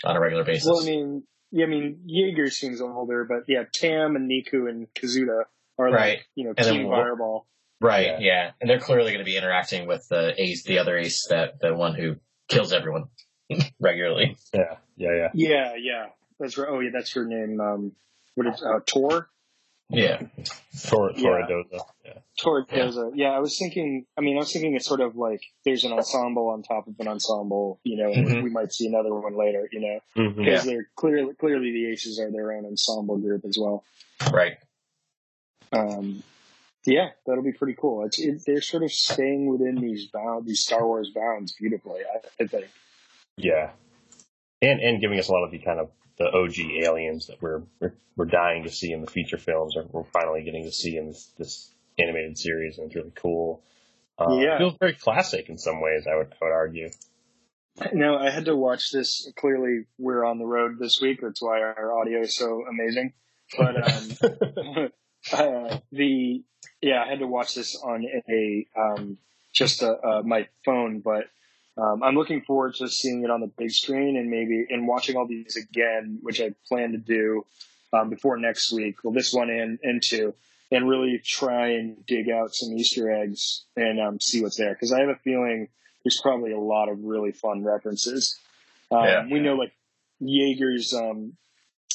[0.03, 0.65] On a regular basis.
[0.67, 4.87] Well, I mean, yeah, I mean, Yeager seems older, but yeah, Tam and Neeku and
[4.93, 5.43] Kazuda
[5.77, 6.17] are Right.
[6.17, 7.47] like, you know, And Team Fireball.
[7.81, 8.19] Right, Yeah.
[8.19, 8.51] yeah.
[8.59, 11.73] And they're clearly going to be interacting with the ace, the other ace, that the
[11.73, 12.17] one who
[12.49, 13.05] kills everyone
[13.79, 14.37] regularly.
[14.53, 15.27] Yeah, yeah, yeah.
[15.33, 16.05] Yeah, yeah.
[16.39, 16.67] That's right.
[16.69, 17.59] Oh, yeah, that's her name.
[17.59, 17.91] Um,
[18.35, 19.29] what is, uh, Tor?
[19.91, 20.21] Yeah,
[20.87, 21.21] Tor- Yeah.
[21.23, 21.79] Torra Doza.
[22.05, 22.13] Yeah.
[22.39, 22.91] Tor Yeah.
[23.15, 25.91] Yeah, I was thinking, I mean, I was thinking it's sort of like there's an
[25.93, 28.43] ensemble on top of an ensemble, you know, and Mhm.
[28.43, 30.35] we might see another one later, you know, Mhm.
[30.35, 33.83] because they're clearly, clearly the Aces are their own ensemble group as well.
[34.31, 34.57] right.
[35.71, 36.23] Um,
[36.85, 38.05] yeah, that'll be pretty cool.
[38.05, 42.01] It's it, they're sort of staying within these bound these Star Wars bounds beautifully.
[42.01, 42.67] I, I think.
[43.39, 43.71] Yeah,
[44.61, 47.63] and and giving us a lot of the kind of the OG aliens that we're
[47.79, 50.97] we're, we're dying to see in the feature films, or we're finally getting to see
[50.97, 53.63] in this, this animated series, and it's really cool.
[54.17, 54.55] Uh, Yeah.
[54.55, 56.05] it feels very classic in some ways.
[56.11, 56.89] I would I would argue.
[57.93, 59.31] Now I had to watch this.
[59.37, 61.19] Clearly, we're on the road this week.
[61.21, 63.13] That's why our audio is so amazing.
[63.57, 64.89] But um,
[65.31, 66.43] uh, the
[66.81, 69.17] yeah, I had to watch this on a um,
[69.53, 71.25] just a, uh, my phone, but
[71.81, 75.15] um, I'm looking forward to seeing it on the big screen and maybe and watching
[75.15, 77.45] all these again, which I plan to do
[77.93, 79.03] um, before next week.
[79.03, 80.33] Well, this one and and two,
[80.71, 84.91] and really try and dig out some Easter eggs and um, see what's there because
[84.91, 85.67] I have a feeling
[86.03, 88.37] there's probably a lot of really fun references.
[88.91, 89.25] Um, Yeah.
[89.29, 89.73] we know like
[90.21, 91.33] Yeager's um,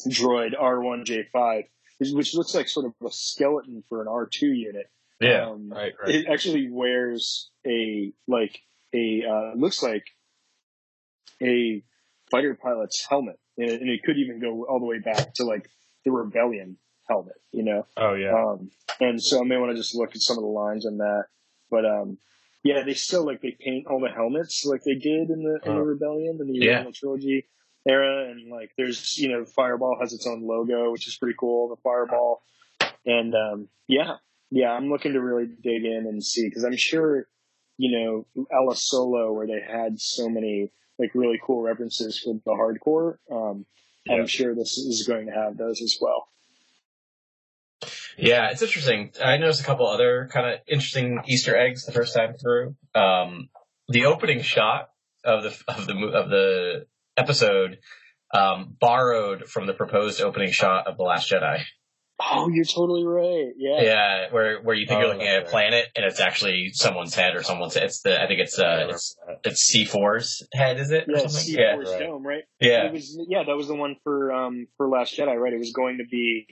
[0.09, 1.65] droid R1J5,
[2.13, 4.91] which looks like sort of a skeleton for an R2 unit.
[5.21, 6.15] Yeah, Um, right, right.
[6.15, 8.61] It actually wears a like
[8.95, 10.05] a uh, looks like
[11.43, 11.83] a
[12.31, 15.45] fighter pilot's helmet, and it, and it could even go all the way back to
[15.45, 15.69] like
[16.05, 16.77] the rebellion
[17.09, 17.87] helmet, you know.
[17.97, 20.49] oh yeah, Um, and so I may want to just look at some of the
[20.49, 21.25] lines on that.
[21.71, 22.19] But um,
[22.63, 25.75] yeah, they still like they paint all the helmets like they did in the in
[25.75, 26.77] the Rebellion in the yeah.
[26.77, 27.47] original trilogy
[27.87, 31.69] era, and like there's you know Fireball has its own logo, which is pretty cool.
[31.69, 32.43] The Fireball,
[33.05, 34.17] and um, yeah,
[34.51, 37.27] yeah, I'm looking to really dig in and see because I'm sure
[37.77, 42.51] you know Ella Solo where they had so many like really cool references for the
[42.51, 43.17] hardcore.
[43.31, 43.67] Um,
[44.07, 44.17] Yeah.
[44.17, 46.29] I'm sure this is going to have those as well.
[48.17, 49.13] Yeah, it's interesting.
[49.23, 52.77] I noticed a couple other kind of interesting Easter eggs the first time through.
[52.95, 53.49] Um,
[53.89, 54.91] the opening shot
[55.25, 57.79] of the of the of the episode
[58.33, 61.63] um, borrowed from the proposed opening shot of the Last Jedi.
[62.21, 63.53] Oh, you're totally right.
[63.57, 63.81] Yeah.
[63.83, 67.15] Yeah, where where you think Oh, you're looking at a planet and it's actually someone's
[67.15, 67.75] head or someone's.
[67.77, 71.07] It's the I think it's uh it's it's C 4s head, is it?
[71.09, 71.31] Yeah, something?
[71.41, 72.45] C yeah, Dome, right?
[72.61, 72.85] yeah.
[72.87, 75.53] It was yeah, that was the one for um for Last Jedi, right?
[75.53, 76.47] It was going to be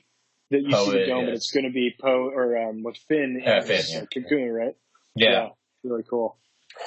[0.50, 1.24] that you see the dome, yeah.
[1.26, 4.00] but it's going to be Poe or um with Finn Yeah, and Finn, his, yeah.
[4.00, 4.74] uh, Cocoon, right?
[5.14, 5.48] yeah.
[5.84, 6.38] really cool.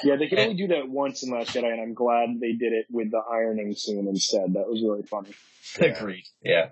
[0.04, 2.52] Yeah, they could And- only do that once in Last Jedi, and I'm glad they
[2.52, 4.52] did it with the ironing scene instead.
[4.54, 5.30] That was really funny.
[5.80, 5.86] Yeah.
[5.88, 6.24] Agreed.
[6.42, 6.68] Yeah.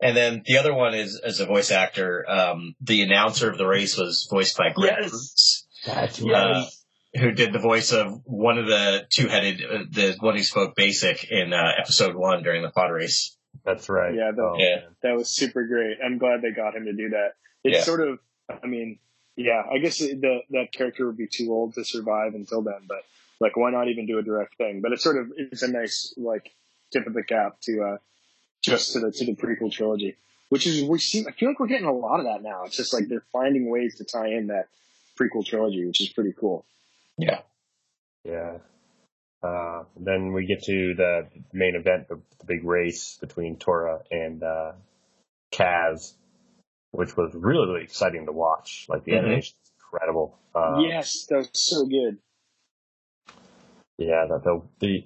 [0.00, 2.24] And then the other one is as a voice actor.
[2.28, 5.10] Um, the announcer of the race was voiced by Greg Yes.
[5.10, 6.34] Proops, That's Yes.
[6.34, 10.76] uh, who did the voice of one of the two-headed, uh, the one who spoke
[10.76, 13.36] basic in uh, episode one during the pod race.
[13.64, 14.14] That's right.
[14.14, 14.80] Yeah, the- Oh, Yeah.
[15.02, 15.98] That was super great.
[16.04, 17.32] I'm glad they got him to do that.
[17.64, 17.82] It's Yeah.
[17.82, 18.18] sort of,
[18.62, 18.98] I mean,
[19.36, 23.02] yeah, I guess the that character would be too old to survive until then, but
[23.40, 24.80] like, why not even do a direct thing?
[24.80, 26.50] But it's sort of, it's a nice like
[26.92, 27.96] tip of the cap to uh
[28.62, 30.16] just to the to the prequel trilogy,
[30.48, 31.24] which is we see.
[31.26, 32.64] I feel like we're getting a lot of that now.
[32.64, 34.68] It's just like they're finding ways to tie in that
[35.18, 36.64] prequel trilogy, which is pretty cool.
[37.16, 37.40] Yeah.
[38.24, 38.58] Yeah.
[39.42, 44.42] Uh, then we get to the main event, the, the big race between Torra and
[44.42, 44.72] uh,
[45.52, 46.12] Kaz,
[46.90, 48.86] which was really, really exciting to watch.
[48.88, 49.18] Like the Mhm.
[49.18, 50.36] animation is incredible.
[50.54, 52.18] Uh, yes, that was so good.
[53.96, 55.04] Yeah, the, the the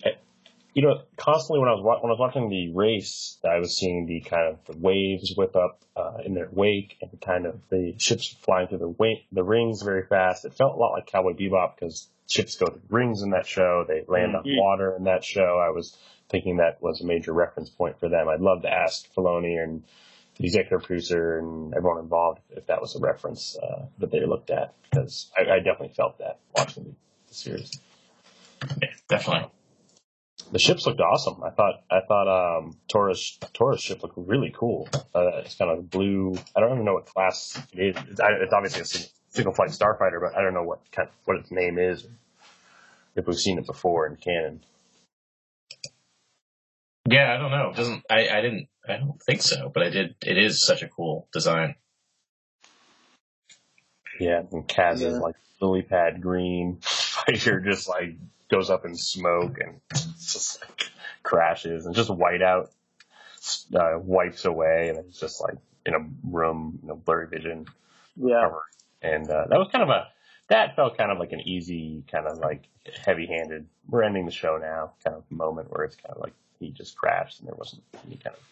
[0.74, 4.06] you know constantly when I was when I was watching the race, I was seeing
[4.06, 7.94] the kind of the waves whip up uh, in their wake and kind of the
[7.98, 10.44] ships flying through the wa- the rings very fast.
[10.44, 13.84] It felt a lot like Cowboy Bebop because ships go through rings in that show.
[13.86, 14.56] They land on Mhm.
[14.58, 15.58] water in that show.
[15.58, 15.96] I was
[16.30, 18.28] thinking that was a major reference point for them.
[18.28, 19.82] I'd love to ask Filoni and
[20.36, 24.48] the executive producer and everyone involved if that was a reference uh, that they looked
[24.48, 26.94] at because I, I definitely felt that watching the,
[27.28, 27.70] the series
[28.80, 29.50] Yeah, definitely.
[30.50, 31.42] The ships looked awesome.
[31.42, 32.28] I thought I thought
[32.58, 34.88] um Taurus Taurus ship looked really cool.
[35.14, 36.34] Uh, it's kind of blue.
[36.56, 38.02] I don't even know what class it is.
[38.10, 41.08] It's, I- it's obviously a single, single flight starfighter, but I don't know what kind
[41.24, 42.06] what its name is.
[43.14, 44.64] If we've seen it before in canon.
[47.08, 47.70] Yeah, I don't know.
[47.70, 50.82] It doesn't I, I didn't I don't think so, but I did it is such
[50.82, 51.74] a cool design.
[54.20, 58.16] Yeah, and Kaz is like lily pad green fighter, just like
[58.52, 59.80] goes up in smoke and
[60.20, 60.90] just like
[61.22, 62.68] crashes and just whiteout
[63.74, 67.66] uh, wipes away, and it's just like in a room, you know, blurry vision.
[68.16, 68.62] Yeah, cover.
[69.00, 70.08] And uh, that was kind of a
[70.48, 72.64] that felt kind of like an easy, kind of like
[73.04, 73.66] heavy-handed.
[73.88, 76.96] We're ending the show now, kind of moment where it's kind of like he just
[76.96, 78.42] crashed and there wasn't any kind of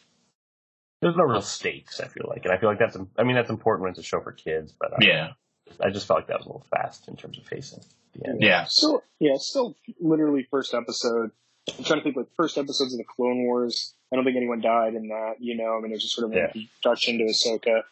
[1.02, 2.00] there's no real stakes.
[2.00, 4.02] I feel like, and I feel like that's I mean that's important when it's a
[4.02, 5.32] show for kids, but uh, Yeah.
[5.80, 7.80] I just felt like that was a little fast in terms of pacing.
[8.14, 8.42] At The end.
[8.42, 8.64] Yeah.
[8.64, 11.30] Still, yeah, still literally first episode.
[11.76, 13.94] I'm trying to think like first episodes of the Clone Wars.
[14.12, 15.34] I don't think anyone died in that.
[15.40, 16.62] You know, I mean, it was just sort of an Yeah.
[16.62, 17.82] introduction to Ahsoka,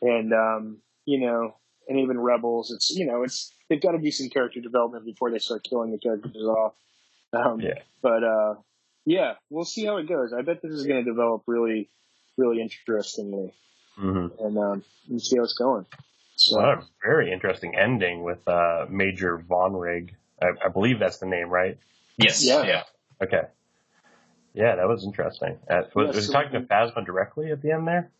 [0.00, 1.54] and um, you know,
[1.88, 2.72] and even Rebels.
[2.72, 5.92] It's you know, it's they've got to do some character development before they start killing
[5.92, 6.74] the characters off.
[7.32, 7.78] Um, Yeah.
[8.02, 8.54] But uh,
[9.04, 10.32] yeah, we'll see how it goes.
[10.32, 11.88] I bet this is going to develop really,
[12.36, 13.52] really interestingly,
[13.98, 14.44] Mm-hmm.
[14.44, 15.86] and um, we'll see how it's going.
[16.44, 20.10] So Well, a very interesting ending with uh, Major Vonreg.
[20.40, 21.78] I, I believe that's the name, right?
[22.16, 22.44] Yes.
[22.44, 22.64] Yeah.
[22.64, 22.82] yeah.
[23.22, 23.42] Okay.
[24.54, 25.58] Yeah, that was interesting.
[25.70, 28.10] Uh, was, Yeah, was he so- talking to Phasma directly at the end there?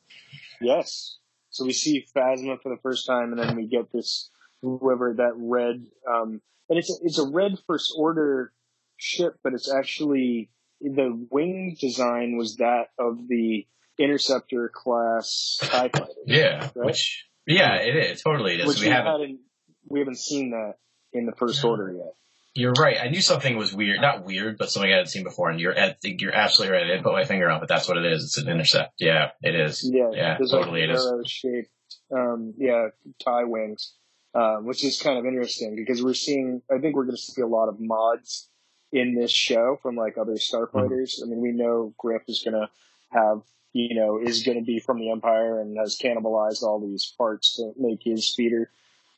[0.61, 1.19] Yes.
[1.51, 4.31] So we see Phasma for the first time, and then we get this
[4.63, 8.53] whoever that red, um, and it's a, it's a red First Order
[8.97, 10.49] ship, but it's actually
[10.81, 13.67] the wing design was that of the
[13.99, 16.71] Interceptor class Tie fighter, Yeah.
[16.75, 16.87] Right?
[16.87, 18.23] Which yeah, it is.
[18.23, 18.67] Totally it is.
[18.67, 19.41] which we we haven't haven't
[19.89, 20.75] we haven't seen that
[21.13, 22.15] in the First Order yet.
[22.55, 22.99] You're right.
[23.01, 24.03] I knew something was weird.
[24.03, 25.49] Not weird, but something I hadn't seen before.
[25.49, 26.85] And you're at, you're absolutely right.
[26.85, 28.25] I didn't put my finger on, it, but that's what it is.
[28.25, 28.95] It's an intercept.
[28.99, 29.89] Yeah, it is.
[29.91, 31.31] Yeah, Yeah, totally like it is.
[31.31, 31.71] shaped,
[32.15, 32.89] um, yeah,
[33.25, 33.95] tie wings,
[34.35, 36.61] um, which is kind of interesting because we're seeing.
[36.71, 38.51] I think we're going to see a lot of mods
[38.93, 41.23] in this show from like other starfighters.
[41.23, 42.69] I mean, we know Griff is going to
[43.11, 43.41] have,
[43.73, 47.57] you know, is going to be from the Empire and has cannibalized all these parts
[47.57, 48.71] to make his speeder.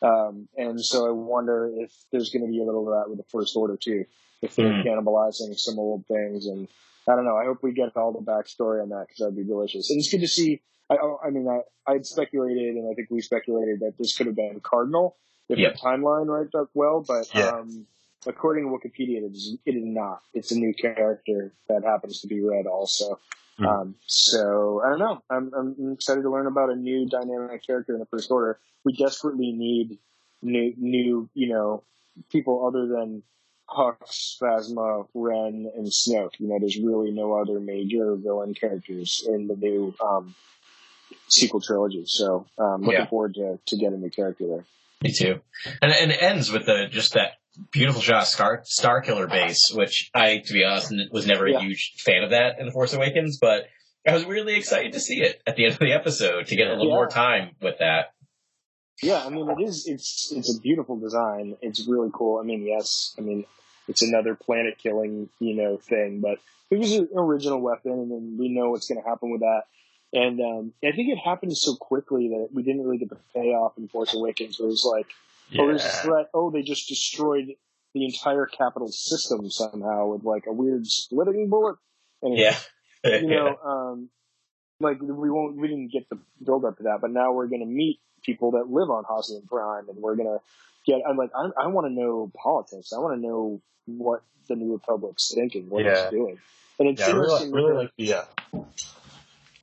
[0.02, 3.18] Um, and so I wonder if there's going to be a little of that with
[3.18, 4.04] the First Order too,
[4.42, 4.84] if they're Mm.
[4.84, 6.46] cannibalizing some old things.
[6.46, 6.68] And
[7.08, 7.36] I don't know.
[7.36, 9.90] I hope we get all the backstory on that because that'd be delicious.
[9.90, 10.62] And it's good to see.
[10.90, 14.36] I, I mean, I, I'd speculated, and I think we speculated that this could have
[14.36, 15.16] been Cardinal
[15.48, 15.74] if Yep.
[15.74, 17.48] the timeline right up well, but Yeah.
[17.58, 17.86] um,
[18.26, 20.20] according to Wikipedia, it is, it is not.
[20.34, 23.18] It's a new character that happens to be Red also.
[23.58, 23.66] Hmm.
[23.66, 25.22] Um, so I don't know.
[25.30, 28.58] I'm, I'm excited to learn about a new dynamic character in the First Order.
[28.84, 29.98] We desperately need
[30.42, 31.82] new, new, you know,
[32.30, 33.22] people other than
[33.68, 36.32] Hux, Phasma, Ren, and Snoke.
[36.38, 40.34] You know, there's really no other major villain characters in the new um,
[41.28, 42.04] sequel trilogy.
[42.06, 43.06] So um, looking Yeah.
[43.06, 44.64] forward to, to getting a new character there.
[45.02, 45.40] Me too.
[45.80, 47.34] And, and it ends with the just that
[47.72, 51.60] beautiful shot Star, Starkiller base, which I, to be honest, was never a Yeah.
[51.60, 53.66] huge fan of that in The Force Awakens, but
[54.06, 56.66] I was really excited to see it at the end of the episode to get
[56.68, 56.94] a little Yeah.
[56.94, 58.12] more time with that.
[59.02, 59.86] Yeah, I mean, it is.
[59.86, 61.56] It's it's a beautiful design.
[61.62, 62.38] It's really cool.
[62.38, 63.44] I mean, yes, I mean,
[63.88, 66.38] it's another planet killing, you know, thing, but
[66.70, 69.62] it was an original weapon, and then we know what's going to happen with that.
[70.12, 73.76] And um, I think it happened so quickly that we didn't really get the payoff
[73.78, 74.58] in Force Awakens.
[74.60, 75.06] Where it was like,
[75.58, 75.78] oh, Yeah.
[76.02, 76.26] threat.
[76.34, 77.54] Oh, they just destroyed
[77.94, 81.76] the entire capital system somehow with like a weird splitting bullet.
[82.22, 82.56] And Yeah.
[83.04, 84.08] you know, um,
[84.80, 87.60] like we won't, we didn't get the build up to that, but now we're going
[87.60, 90.40] to meet people that live on Hosnian Prime, and we're going to
[90.86, 91.02] get.
[91.08, 92.92] I'm like, I, I want to know politics.
[92.92, 95.92] I want to know what the New Republic's thinking, what Yeah.
[95.92, 96.38] it's doing,
[96.78, 98.14] and it's Yeah, really, really like the.
[98.14, 98.24] Uh,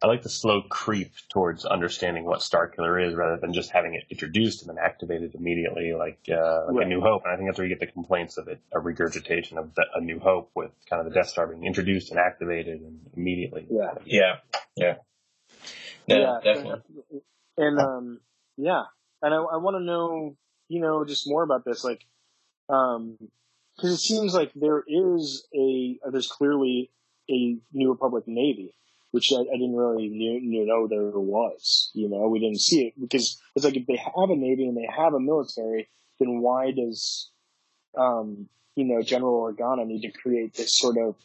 [0.03, 4.03] I like the slow creep towards understanding what Starkiller is, rather than just having it
[4.09, 6.85] introduced and then activated immediately, like uh, like Right.
[6.87, 7.23] a New Hope.
[7.23, 9.85] And I think that's where you get the complaints of it, a regurgitation of the,
[9.93, 13.67] a New Hope with kind of the Death Star being introduced and activated and immediately.
[13.69, 13.93] Yeah.
[14.05, 14.35] Yeah.
[14.75, 14.95] Yeah.
[16.07, 16.81] No, yeah, definitely.
[17.57, 18.19] And um,
[18.57, 18.83] yeah,
[19.21, 20.35] and I, I want to know,
[20.67, 22.03] you know, just more about this, like,
[22.69, 23.17] um,
[23.75, 26.89] because it seems like there is a there's clearly
[27.29, 28.73] a New Republic Navy,
[29.11, 31.91] which I, I didn't really knew, knew know there was.
[31.93, 34.75] You know, we didn't see it because it's like if they have a navy and
[34.77, 35.87] they have a military,
[36.19, 37.29] then why does
[37.97, 41.15] um, you know General Organa need to create this sort of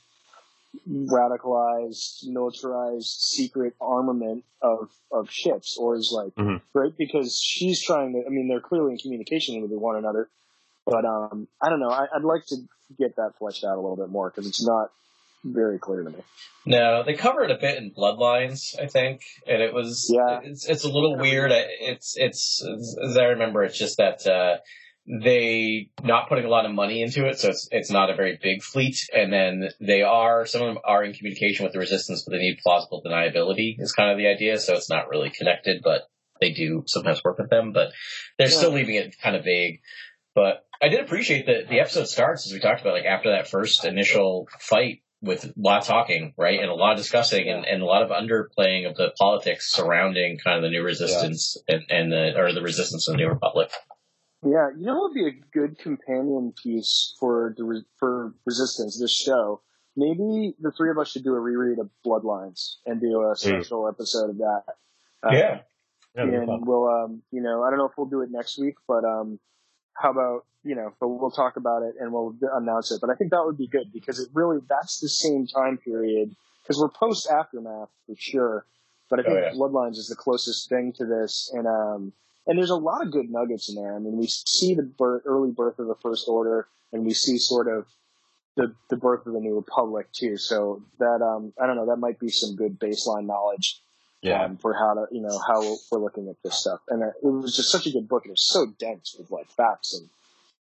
[0.89, 6.61] radicalized, militarized, secret armament of of ships, or is like Mhm.
[6.75, 8.27] right because she's trying to.
[8.27, 10.29] I mean, they're clearly in communication with one another,
[10.85, 11.91] but um, I don't know.
[11.91, 12.57] I, I'd like to
[12.99, 14.91] get that fleshed out a little bit more because it's not
[15.53, 16.17] very clear to me.
[16.65, 20.41] No, they cover it a bit in Bloodlines, I think, and it was Yeah.
[20.43, 21.53] it's it's a little weird.
[21.53, 24.57] It's it's as I remember, it's just that uh,
[25.07, 28.39] they not putting a lot of money into it, so it's it's not a very
[28.43, 28.99] big fleet.
[29.15, 32.39] And then they are some of them are in communication with the Resistance, but they
[32.39, 34.59] need plausible deniability is kind of the idea.
[34.59, 36.03] So it's not really connected, but
[36.41, 37.73] they do sometimes work with them.
[37.73, 37.93] But
[38.39, 39.81] they're still leaving it kind of vague.
[40.35, 43.49] But I did appreciate that the episode starts as we talked about, like after that
[43.49, 47.65] first initial fight with a lot of talking, right, and a lot of discussing, and,
[47.65, 51.83] and a lot of underplaying of the politics surrounding kind of the new resistance and,
[51.89, 53.71] and the or the resistance of the new republic.
[54.43, 59.15] Yeah, you know what would be a good companion piece for the for Resistance this
[59.15, 59.63] show?
[59.97, 63.89] Maybe the three of us should do a reread of Bloodlines and do a special
[63.89, 64.63] episode of that.
[65.31, 65.61] Yeah.
[66.15, 68.77] Yeah, and we'll um you know I don't know if we'll do it next week,
[68.87, 69.39] but um
[69.99, 73.01] how about you know but we'll talk about it and we'll announce it.
[73.01, 76.35] But I think that would be good because it really that's the same time period
[76.63, 78.67] because we're post aftermath for sure.
[79.09, 79.53] But I Oh, think yeah.
[79.59, 82.13] Bloodlines is the closest thing to this, and um
[82.47, 83.95] and there's a lot of good nuggets in there.
[83.95, 87.39] I mean, we see the birth, early birth of the First Order, and we see
[87.39, 87.87] sort of
[88.57, 90.37] the the birth of the New Republic too.
[90.37, 93.81] So that um I don't know that might be some good baseline knowledge
[94.27, 94.45] Yeah.
[94.45, 96.81] um, for how to, you know, how we're looking at this stuff.
[96.89, 98.25] And uh, it was just such a good book.
[98.27, 100.09] It was so dense with like facts and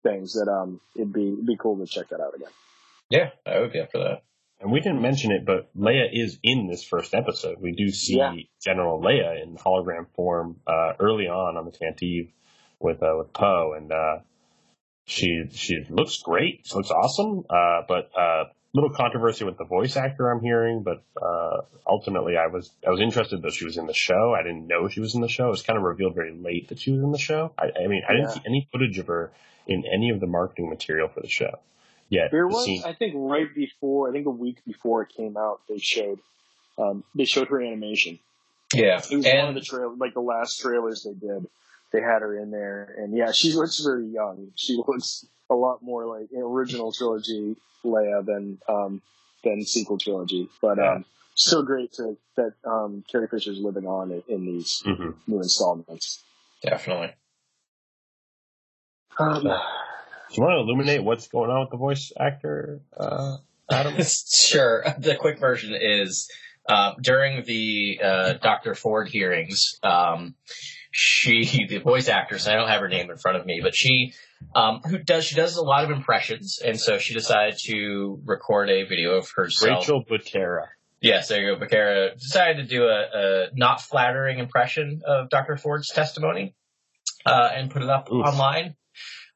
[0.03, 2.51] things that um, it'd be it'd be cool to check that out again.
[3.11, 4.23] Yeah, I would be up for that.
[4.61, 7.59] And we didn't mention it, but Leia is in this first episode.
[7.61, 8.35] We do see Yeah.
[8.65, 12.31] General Leia in hologram form uh, early on on the Tantive
[12.81, 14.19] with uh, with Poe, and uh,
[15.07, 16.63] she she looks great.
[16.65, 17.45] She looks awesome.
[17.51, 18.45] Uh, but uh,
[18.77, 23.01] little controversy with the voice actor I'm hearing, but uh, ultimately I was I was
[23.01, 24.35] interested that she was in the show.
[24.39, 25.47] I didn't know she was in the show.
[25.49, 27.53] It was kind of revealed very late that she was in the show.
[27.59, 29.33] I, I mean, I didn't see any footage of her
[29.67, 31.59] in any of the marketing material for the show.
[32.11, 32.31] yet.
[32.31, 35.37] There The was, scene- I think, right before, I think a week before it came
[35.37, 36.21] out, they showed,
[36.79, 38.19] um, they showed her animation.
[38.75, 41.47] Yeah, It was one of the trail, like the last trailers they did.
[41.93, 44.49] They had her in there, and yeah, she looks very young.
[44.57, 49.01] She looks a lot more like original trilogy Leia than um,
[49.45, 50.49] than sequel trilogy.
[50.61, 50.95] But Yeah.
[50.97, 55.15] um, still great to that um, Carrie Fisher's living on in, in these Mhm.
[55.27, 56.23] new installments.
[56.63, 57.13] definitely.
[59.19, 63.37] Um, Do you want to illuminate what's going on with the voice actor, uh,
[63.71, 63.95] Adam?
[64.03, 64.85] sure.
[64.99, 66.29] The quick version is
[66.69, 68.75] uh, during the uh, Dr.
[68.75, 70.35] Ford hearings, um,
[70.99, 74.15] she, the voice actress, I don't have her name in front of me, but she,
[74.55, 78.71] um, who does, she does a lot of impressions, and so she decided to record
[78.71, 79.81] a video of herself.
[79.81, 80.69] Rachel Butera.
[81.03, 81.63] Yes, there you go.
[81.63, 85.59] Butera decided to do a, a not flattering impression of Dr.
[85.59, 86.55] Ford's testimony
[87.27, 88.25] uh, and put it up Oof.
[88.25, 88.75] online.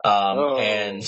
[0.02, 0.56] Um, Oh.
[0.56, 1.02] And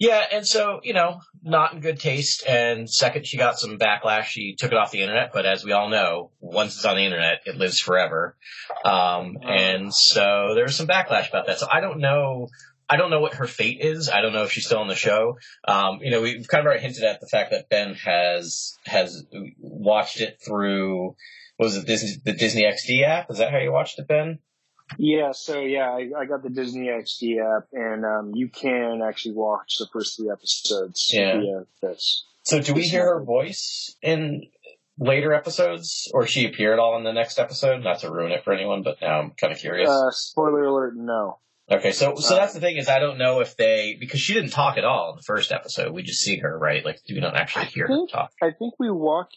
[0.00, 2.42] yeah, and so you know, not in good taste.
[2.48, 4.24] And second, she got some backlash.
[4.24, 7.04] She took it off the internet, but as we all know, once it's on the
[7.04, 8.34] internet, it lives forever.
[8.82, 11.58] Um, and so there was some backlash about that.
[11.58, 12.48] So I don't know.
[12.88, 14.08] I don't know what her fate is.
[14.08, 15.36] I don't know if she's still on the show.
[15.68, 19.22] Um, you know, we've kind of already hinted at the fact that Ben has has
[19.58, 21.14] watched it through.
[21.58, 23.30] What was it Disney the Disney XD app?
[23.30, 24.38] Is that how you watched it, Ben?
[24.98, 29.34] Yeah, so yeah, I, I got the Disney XD app, and um, you can actually
[29.34, 31.38] watch the first three episodes Yeah.
[31.40, 32.24] via this.
[32.42, 34.42] So do we hear her voice in
[34.98, 37.82] later episodes, or she appear at all in the next episode?
[37.84, 39.88] Not to ruin it for anyone, but now I'm kind of curious.
[39.90, 41.38] Uh, spoiler alert: No.
[41.70, 44.34] okay, so so uh, that's the thing is I don't know if they because she
[44.34, 45.92] didn't talk at all in the first episode.
[45.92, 46.84] We just see her, right?
[46.84, 48.32] Like we don't actually hear her talk.
[48.42, 49.28] I think we walk.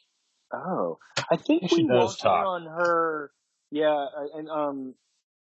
[0.53, 0.99] Oh,
[1.31, 2.45] I think She we does walked talk.
[2.45, 3.31] on her.
[3.71, 4.93] Yeah, and um,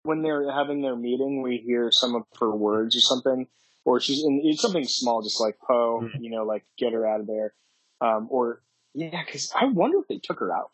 [0.02, 3.46] when they're having their meeting, we hear some of her words or something,
[3.84, 6.22] or she's in it's something small, just like Poe, Mhm.
[6.22, 7.54] you know, like get her out of there,
[8.00, 8.62] um, or
[8.94, 10.70] yeah, because I wonder if they took her out.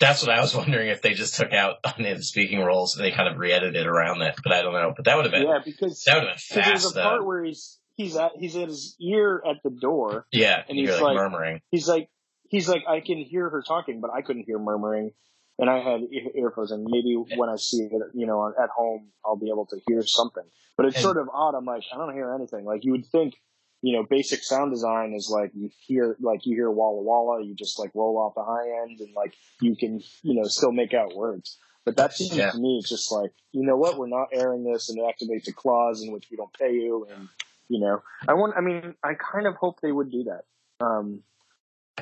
[0.00, 3.04] That's what I was wondering if they just took out on the speaking roles and
[3.04, 4.92] they kind of re-edited around it, but I don't know.
[4.94, 7.02] But that would have been Yeah, because that would have been because there's fast a
[7.02, 10.26] part where he's he's at he's at his ear at the door.
[10.32, 11.60] Yeah, and he's like, like- murmuring.
[11.70, 12.08] He's like
[12.50, 15.12] he's like I can hear her talking, but I couldn't hear murmuring.
[15.58, 16.00] And I had
[16.34, 19.78] earphones, and maybe when I see it, you know, at home, I'll be able to
[19.86, 20.42] hear something.
[20.76, 21.54] But it's sort of odd.
[21.54, 22.64] I'm like, I don't hear anything.
[22.64, 23.34] Like you would think,
[23.80, 27.54] you know, basic sound design is like you hear, like you hear Walla Walla, you
[27.54, 30.92] just like roll off the high end, and like you can, you know, still make
[30.92, 31.56] out words.
[31.84, 32.50] But that seems Yeah.
[32.50, 35.52] to me just like, you know what, we're not airing this, and it activates a
[35.52, 37.28] clause in which we don't pay you, and
[37.68, 38.54] you know, I want.
[38.56, 40.42] I mean, I kind of hope they would do that.
[40.84, 41.22] Um,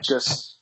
[0.00, 0.56] just,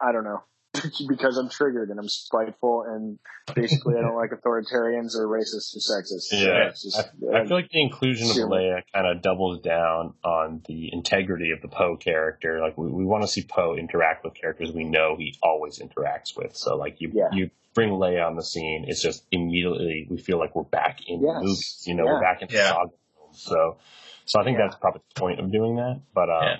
[0.00, 0.42] I don't know,
[1.08, 3.18] because I'm triggered and I'm spiteful, and
[3.54, 6.22] basically I don't like authoritarians or racists or sexist.
[6.22, 8.48] So Yeah, it's just, I feel like the inclusion of Sure.
[8.48, 12.60] Leia kind of doubles down on the integrity of the Poe character.
[12.60, 16.36] Like we, we want to see Poe interact with characters we know he always interacts
[16.36, 16.56] with.
[16.56, 17.28] So like you Yeah.
[17.32, 21.20] you bring Leia on the scene, it's just immediately we feel like we're back in
[21.22, 21.34] Yes.
[21.34, 21.84] the movies.
[21.86, 22.12] You know, Yeah.
[22.12, 22.68] we're back in Yeah.
[22.70, 22.90] saga.
[23.32, 23.76] So
[24.24, 24.64] so I think Yeah.
[24.66, 26.00] that's probably the point of doing that.
[26.14, 26.56] But um, Yeah.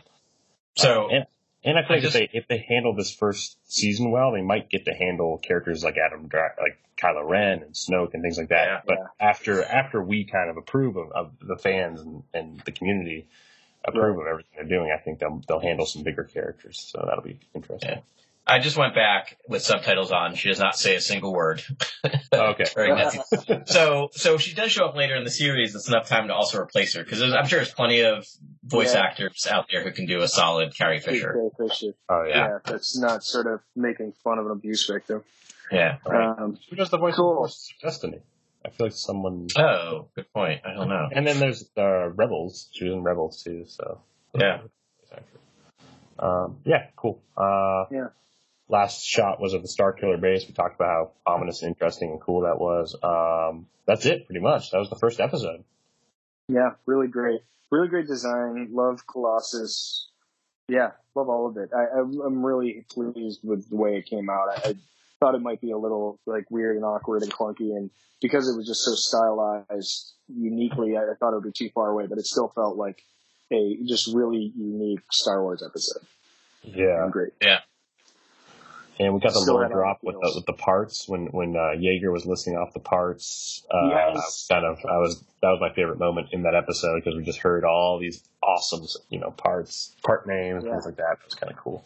[0.76, 1.26] So and,
[1.66, 4.40] and I feel I just- if they if they handle this first season well, they
[4.42, 8.48] might get to handle characters like Adam, like Kylo Ren and Snoke and things like
[8.48, 8.66] that.
[8.66, 8.80] Yeah.
[8.86, 9.06] but Yeah.
[9.28, 13.26] after after we kind of approve of, of the fans and, and the community
[13.84, 16.80] approve of everything they're doing, I think they'll they'll handle some bigger characters.
[16.80, 18.00] So that'll be interesting.
[18.46, 18.54] Yeah.
[18.54, 20.34] I just went back with subtitles on.
[20.34, 21.62] She does not say a single word.
[22.32, 22.64] Okay.
[22.74, 22.92] Very.
[23.66, 26.34] So, so if she does show up later in the series, it's enough time to
[26.34, 28.26] also replace her because I'm sure there's plenty of
[28.62, 29.00] voice Yeah.
[29.02, 31.32] actors out there who can do a solid Carrie Fisher.
[31.32, 31.94] Carrie Fisher.
[32.08, 32.36] Oh yeah.
[32.48, 35.22] Yeah, that's not sort of making fun of an abuse victim.
[35.72, 35.98] Yeah.
[36.06, 36.38] Right.
[36.38, 37.30] Um, Who does the voice Cool.
[37.32, 38.18] of Force of Destiny?
[38.64, 39.48] I feel like someone.
[39.56, 40.60] Oh, good point.
[40.64, 41.08] I don't know.
[41.12, 42.68] And then there's uh, Rebels.
[42.72, 43.64] She was in Rebels too.
[43.66, 44.00] So
[44.38, 44.58] Yeah.
[46.18, 47.20] Um, yeah, cool.
[47.36, 48.08] Uh, Yeah.
[48.68, 50.44] Last shot was of the Starkiller base.
[50.46, 52.96] We talked about how ominous and interesting and cool that was.
[53.02, 54.70] Um, that's it, pretty much.
[54.70, 55.62] That was the first episode.
[56.48, 57.40] Yeah, really great.
[57.70, 58.68] Really great design.
[58.72, 60.08] Love Colossus.
[60.68, 61.70] Yeah, love all of it.
[61.72, 64.48] I, I'm I'm really pleased with the way it came out.
[64.48, 64.74] I, I
[65.20, 67.90] thought it might be a little like weird and awkward and clunky, and
[68.20, 71.88] because it was just so stylized uniquely, I, I thought it would be too far
[71.88, 72.06] away.
[72.06, 73.02] But it still felt like
[73.52, 76.04] a just really unique Star Wars episode.
[76.62, 77.04] Yeah.
[77.04, 77.32] And great.
[78.98, 82.10] And we got the lower drop with the, with the parts when when uh, Yeager
[82.12, 83.64] was listing off the parts.
[83.70, 84.46] Uh, Yes.
[84.50, 87.40] Kind of, I was that was my favorite moment in that episode because we just
[87.40, 90.70] heard all these awesome, you know, parts, part names, Yeah.
[90.72, 91.12] things like that.
[91.20, 91.84] It was kind of cool.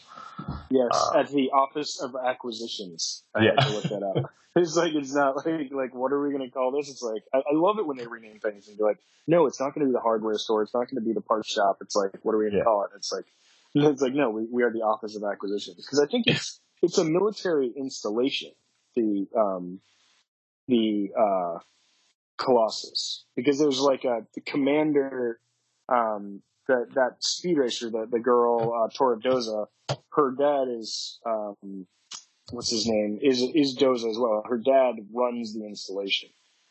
[0.70, 3.24] Yes, Uh, at the Office of Acquisitions.
[3.34, 3.66] I Yeah.
[3.68, 4.30] look that up.
[4.56, 6.90] It's like it's not like like what are we going to call this?
[6.90, 8.98] It's like I, I love it when they rename things and be like,
[9.28, 10.64] no, it's not going to be the hardware store.
[10.64, 11.78] It's not going to be the parts shop.
[11.80, 12.64] It's like what are we going to Yeah.
[12.64, 12.90] call it?
[12.96, 13.26] It's like
[13.76, 16.98] it's like, no, we, we are the Office of Acquisitions because I think it's it's
[16.98, 18.52] a military installation.
[18.96, 19.80] The um,
[20.66, 21.58] the uh,
[22.40, 25.38] Colossus because there's like a the commander
[25.88, 29.66] um, that that speed racer the the girl uh, Torra Doza
[30.12, 31.86] her dad is um,
[32.50, 36.30] what's his name is is Doza as well her dad runs the installation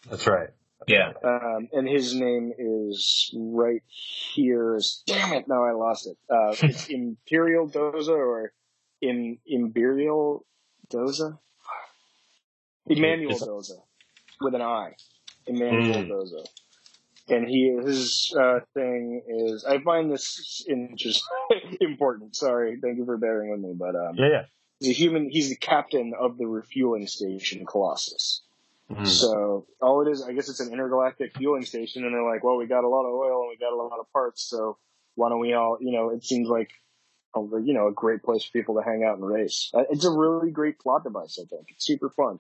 [0.10, 0.49] That's right.
[0.88, 1.12] Yeah.
[1.24, 6.88] um, and his name is right here damn it no I lost it uh, it's
[6.88, 8.53] Imperial Doza or
[9.01, 10.45] in Imperial
[10.91, 11.37] Doza
[12.89, 13.81] Imanuel Doza
[14.41, 14.95] with an I
[15.47, 16.09] Imanuel Mm.
[16.09, 16.45] Doza
[17.27, 21.23] and he his uh, thing is I find this interest
[21.81, 22.35] important.
[22.35, 24.45] Sorry, thank you for bearing with me, but um, Yeah, yeah.
[24.79, 25.29] he's a human.
[25.29, 28.41] He's the captain of the refueling station Colossus.
[28.89, 29.05] Mhm.
[29.05, 32.57] So all it is, I guess, it's an intergalactic fueling station, and they're like, well,
[32.57, 34.77] we got a lot of oil and we got a lot of parts, so
[35.13, 35.77] why don't we all?
[35.79, 36.71] You know, it seems like.
[37.36, 39.69] A, you know, a great place for people to hang out and race.
[39.73, 41.38] Uh, It's a really great plot device.
[41.39, 42.39] I think it's super fun.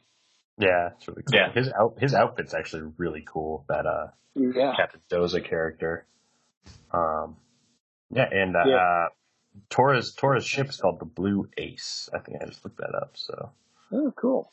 [0.57, 1.39] Yeah, it's really cool.
[1.39, 1.51] Yeah.
[1.51, 3.65] His out his outfit's actually really cool.
[3.69, 6.05] That uh Yeah, Captain Doza character.
[6.91, 7.37] Um,
[8.11, 8.75] yeah, and uh, Yeah.
[8.75, 9.07] uh
[9.69, 12.09] Torra's Torra's ship is called the Blue Ace.
[12.13, 13.11] I think I just looked that up.
[13.15, 13.51] So
[13.93, 14.51] oh, cool.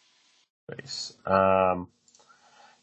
[0.80, 1.16] Ace.
[1.26, 1.88] Um,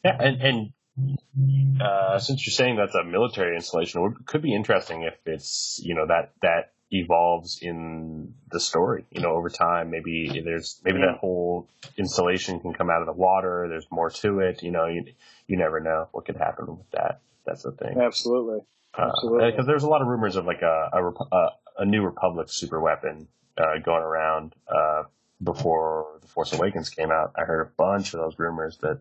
[0.04, 4.54] yeah, and and uh, since you're saying that's a military installation, it would- could be
[4.56, 9.06] interesting if it's you know that that evolves in the story.
[9.12, 11.68] You know, over time, maybe there's maybe that whole
[11.98, 13.68] installation can come out of the water.
[13.68, 14.64] There's more to it.
[14.64, 15.06] You know, you
[15.48, 17.22] you never know what could happen with that.
[17.46, 18.00] That's the thing.
[18.00, 18.60] Absolutely.
[18.98, 19.52] Absolutely.
[19.52, 22.80] Because there's a lot of rumors of like a a, a, a new Republic super
[22.80, 23.28] weapon
[23.58, 25.04] uh, going around uh,
[25.42, 27.34] before the Force Awakens came out.
[27.36, 29.00] I heard a bunch of those rumors that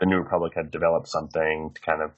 [0.00, 2.10] the New Republic had developed something to kind of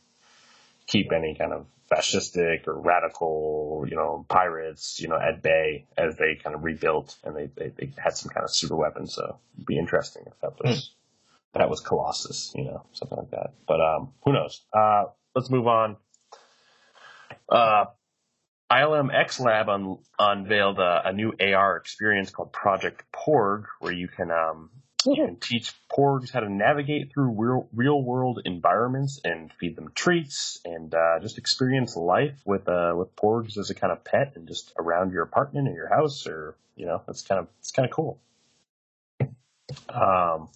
[0.87, 6.17] keep any kind of fascistic or radical, you know, pirates, you know, at bay as
[6.17, 9.07] they kind of rebuilt and they, they, they had some kind of super weapon.
[9.07, 10.95] So it'd be interesting if that was
[11.55, 13.55] that was Colossus, you know, something like that.
[13.67, 14.63] But um, who knows?
[14.73, 15.97] Uh, let's move on.
[17.49, 17.87] Uh,
[18.71, 24.07] ILM X Lab un- unveiled a, a new AR experience called Project Porg, where you
[24.07, 24.71] can um,
[25.15, 30.61] can teach porgs how to navigate through real, real world environments and feed them treats
[30.65, 34.47] and uh, just experience life with uh, with porgs as a kind of pet and
[34.47, 37.89] just around your apartment or your house or you know it's kind of it's kind
[37.89, 38.21] of cool.
[39.89, 40.49] Um,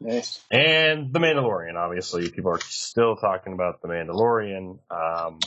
[0.00, 0.42] Nice.
[0.50, 4.78] and The Mandalorian, obviously, people are still talking about The Mandalorian.
[4.90, 5.38] Um,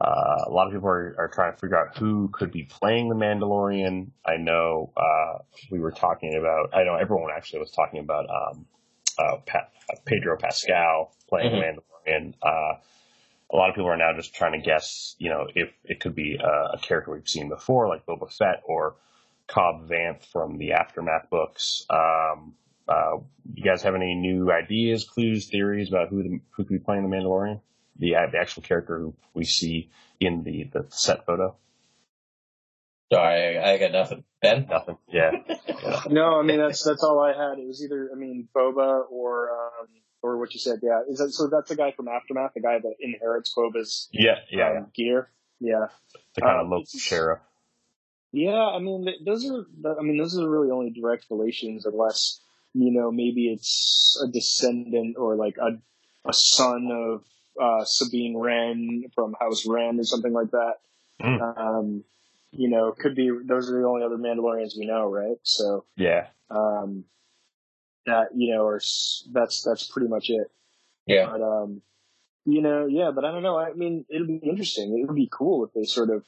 [0.00, 3.08] uh, a lot of people are, are trying to figure out who could be playing
[3.08, 4.08] The Mandalorian.
[4.24, 5.38] I know uh,
[5.70, 8.66] we were talking about, I know everyone actually was talking about um,
[9.18, 9.68] uh, pa-
[10.06, 11.60] Pedro Pascal playing Mhm.
[11.60, 12.34] The Mandalorian.
[12.42, 12.78] Uh,
[13.52, 16.14] a lot of people are now just trying to guess, you know, if it could
[16.14, 18.94] be a, a character we've seen before, like Boba Fett or
[19.48, 21.84] Cobb Vanth from the Aftermath books.
[21.90, 22.54] Um,
[22.88, 23.18] uh,
[23.52, 27.02] you guys have any new ideas, clues, theories about who the, who could be playing
[27.02, 27.60] the Mandalorian?
[27.98, 31.56] The, uh, the actual character who we see in the, the set photo?
[33.12, 34.24] Sorry, I, I got nothing.
[34.40, 34.66] Ben?
[34.70, 34.96] Nothing.
[35.08, 35.32] Yeah.
[36.10, 37.58] No, I mean that's that's all I had.
[37.58, 39.86] It was either I mean Boba or um,
[40.22, 40.80] or what you said.
[40.82, 41.48] Yeah, is that so?
[41.48, 44.36] That's the guy from Aftermath, the guy that inherits Boba's Yeah.
[44.50, 44.78] Yeah.
[44.80, 45.30] um, gear.
[45.58, 45.86] Yeah,
[46.34, 47.40] the kind of um, local it's- sheriff.
[48.32, 48.52] yeah.
[48.52, 49.64] I mean those are
[49.98, 52.40] I mean those are really only direct relations, unless
[52.74, 55.78] you know maybe it's a descendant or like a
[56.28, 57.24] a son of
[57.60, 60.74] uh, Sabine Wren from House Wren or something like that.
[61.22, 61.58] Mm.
[61.58, 62.04] Um,
[62.52, 65.38] you know, could be those are the only other Mandalorians we know, right?
[65.42, 65.84] So.
[65.96, 66.26] Yeah.
[66.50, 67.04] um,
[68.06, 68.80] that you know, or
[69.32, 70.50] that's that's pretty much it.
[71.06, 71.26] Yeah.
[71.30, 71.82] But um,
[72.44, 73.58] you know, yeah, but I don't know.
[73.58, 74.98] I mean, it'll be interesting.
[74.98, 76.24] It would be cool if they sort of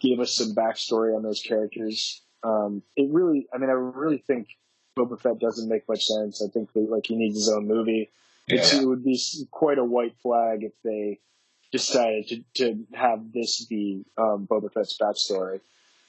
[0.00, 2.22] gave us some backstory on those characters.
[2.42, 4.48] Um, it really, I mean, I really think
[4.96, 6.42] Boba Fett doesn't make much sense.
[6.42, 8.10] I think that, like he needs his own movie.
[8.48, 8.82] It's, Yeah.
[8.82, 9.20] It would be
[9.50, 11.20] quite a white flag if they
[11.72, 15.60] decided to, to have this be um, Boba Fett's backstory.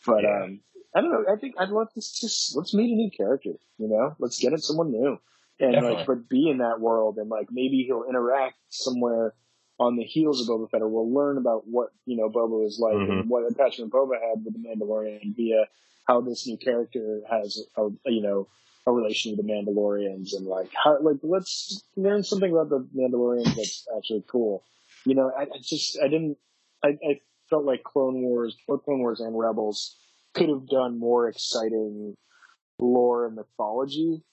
[0.06, 0.44] But Yeah.
[0.44, 0.60] um,
[0.96, 1.26] I don't know.
[1.32, 3.54] I think I'd love to just let's meet a new character.
[3.78, 5.20] You know, let's get it someone new,
[5.60, 5.98] and Definitely.
[5.98, 9.34] like, but be in that world, and like maybe he'll interact somewhere
[9.80, 12.80] on the heels of Boba Fett, or we'll learn about what you know Boba is
[12.80, 15.66] like and what attachment Boba had with the Mandalorian via
[16.06, 18.48] how this new character has a you know
[18.88, 23.54] a relation with the Mandalorians and like how like let's learn something about the Mandalorians
[23.56, 24.64] that's actually cool.
[25.06, 26.38] You know, I, I just I didn't
[26.84, 27.20] I, I
[27.50, 29.98] felt like Clone Wars, both Clone Wars and Rebels
[30.34, 32.16] could have done more exciting
[32.80, 34.24] lore and mythology.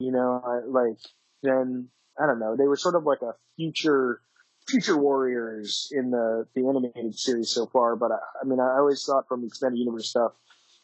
[0.00, 0.98] You know, I, like
[1.44, 1.88] then
[2.20, 2.56] I don't know.
[2.56, 4.20] They were sort of like a future
[4.66, 9.04] future warriors in the the animated series so far, but I, I mean, I always
[9.04, 10.32] thought from the extended universe stuff,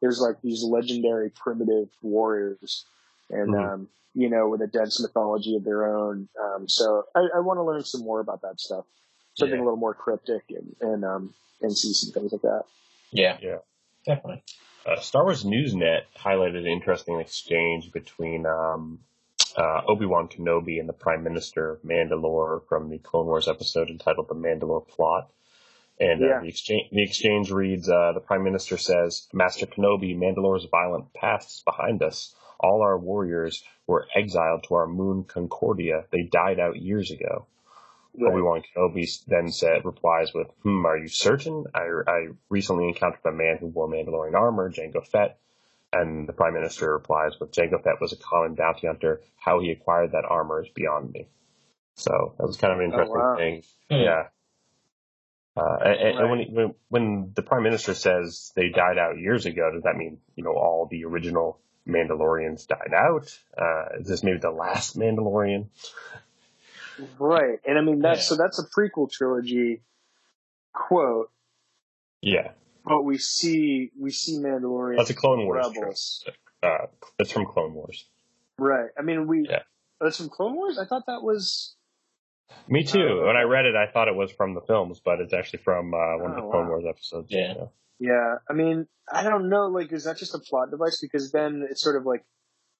[0.00, 2.84] there's like these legendary primitive warriors,
[3.30, 3.72] and Mhm.
[3.74, 6.28] um, you know, with a dense mythology of their own.
[6.40, 8.84] Um, so I, I want to learn some more about that stuff,
[9.34, 9.62] something Yeah.
[9.62, 12.64] a little more cryptic, and and um, and see some things like that.
[13.10, 13.38] Yeah.
[13.42, 13.58] Yeah.
[14.06, 14.42] Definitely.
[14.86, 19.00] Uh, Star Wars Newsnet highlighted an interesting exchange between um,
[19.56, 23.90] uh, Obi Wan Kenobi and the Prime Minister of Mandalore from the Clone Wars episode
[23.90, 25.30] entitled "The Mandalore Plot."
[25.98, 26.40] And uh, Yeah.
[26.40, 31.48] the exchange the exchange reads: uh, The Prime Minister says, "Master Kenobi, Mandalore's violent past
[31.50, 32.34] is behind us.
[32.58, 36.04] All our warriors were exiled to our moon Concordia.
[36.10, 37.46] They died out years ago."
[38.18, 41.64] Obi Wan Kenobi then said, replies with, "Hmm, are you certain?
[41.74, 45.38] I, I recently encountered a man who wore Mandalorian armor, Jango Fett."
[45.92, 49.20] And the Prime Minister replies with, "Jango Fett was a common bounty hunter.
[49.36, 51.28] How he acquired that armor is beyond me."
[51.94, 53.36] So that was kind of an interesting wow.
[53.36, 53.62] thing.
[53.90, 53.96] Hmm.
[53.96, 54.22] Yeah.
[55.56, 59.70] Uh, and, and when, when when the Prime Minister says they died out years ago,
[59.72, 63.38] does that mean you know all the original Mandalorians died out?
[63.56, 65.66] Uh, is this maybe the last Mandalorian?
[67.18, 68.24] Right, and I mean that's Yeah.
[68.24, 69.82] so that's a prequel trilogy
[70.72, 71.30] quote,
[72.22, 72.52] Yeah,
[72.84, 75.62] but we see we see Mandalorian that's a Clone Wars.
[75.66, 75.76] trope.
[75.76, 76.24] rebels.
[76.62, 76.86] Uh,
[77.18, 78.06] it's from Clone Wars.
[78.58, 78.90] Right.
[78.98, 79.46] I mean we.
[79.48, 79.60] Yeah.
[80.00, 80.78] That's from Clone Wars.
[80.78, 81.74] I thought that was.
[82.68, 83.20] Me too.
[83.22, 85.58] Oh, when I read it, I thought it was from the films, but it's actually
[85.60, 86.68] from uh, one of the Oh, Clone wow.
[86.70, 87.28] Wars episodes.
[87.30, 87.54] Yeah.
[87.98, 88.36] Yeah.
[88.48, 89.66] I mean, I don't know.
[89.66, 90.98] Like, is that just a plot device?
[91.00, 92.24] Because then it's sort of like,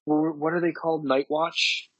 [0.05, 1.05] what are they called?
[1.05, 1.91] Night Watch.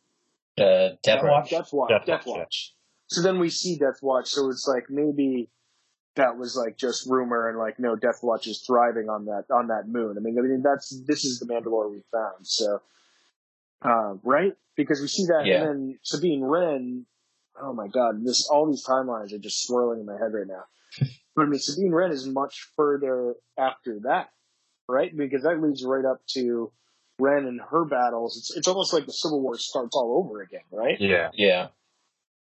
[0.59, 1.51] Uh, Death Watch.
[1.51, 1.89] Death Watch.
[1.91, 2.75] Death Death Watch, Watch.
[3.09, 4.29] So then we see Death Watch.
[4.29, 5.51] So it's like maybe
[6.15, 9.69] that was like just rumor and like no, Death Watch is thriving on that on
[9.69, 10.17] that moon.
[10.17, 12.47] I mean, I mean that's this is the Mandalore we found.
[12.47, 12.81] So,
[13.83, 14.53] um, right?
[14.77, 15.63] Because we see that, Yeah.
[15.63, 17.07] and then Sabine Wren.
[17.61, 18.25] Oh my God!
[18.25, 20.65] This all these timelines are just swirling in my head right now.
[21.37, 24.31] But I mean, Sabine Wren is much further after that,
[24.89, 25.15] right?
[25.15, 26.73] Because that leads right up to
[27.19, 28.39] Ren and her battles.
[28.39, 30.97] It's it's almost like the Civil War starts all over again, right?
[30.99, 31.31] Yeah.
[31.35, 31.69] Yeah.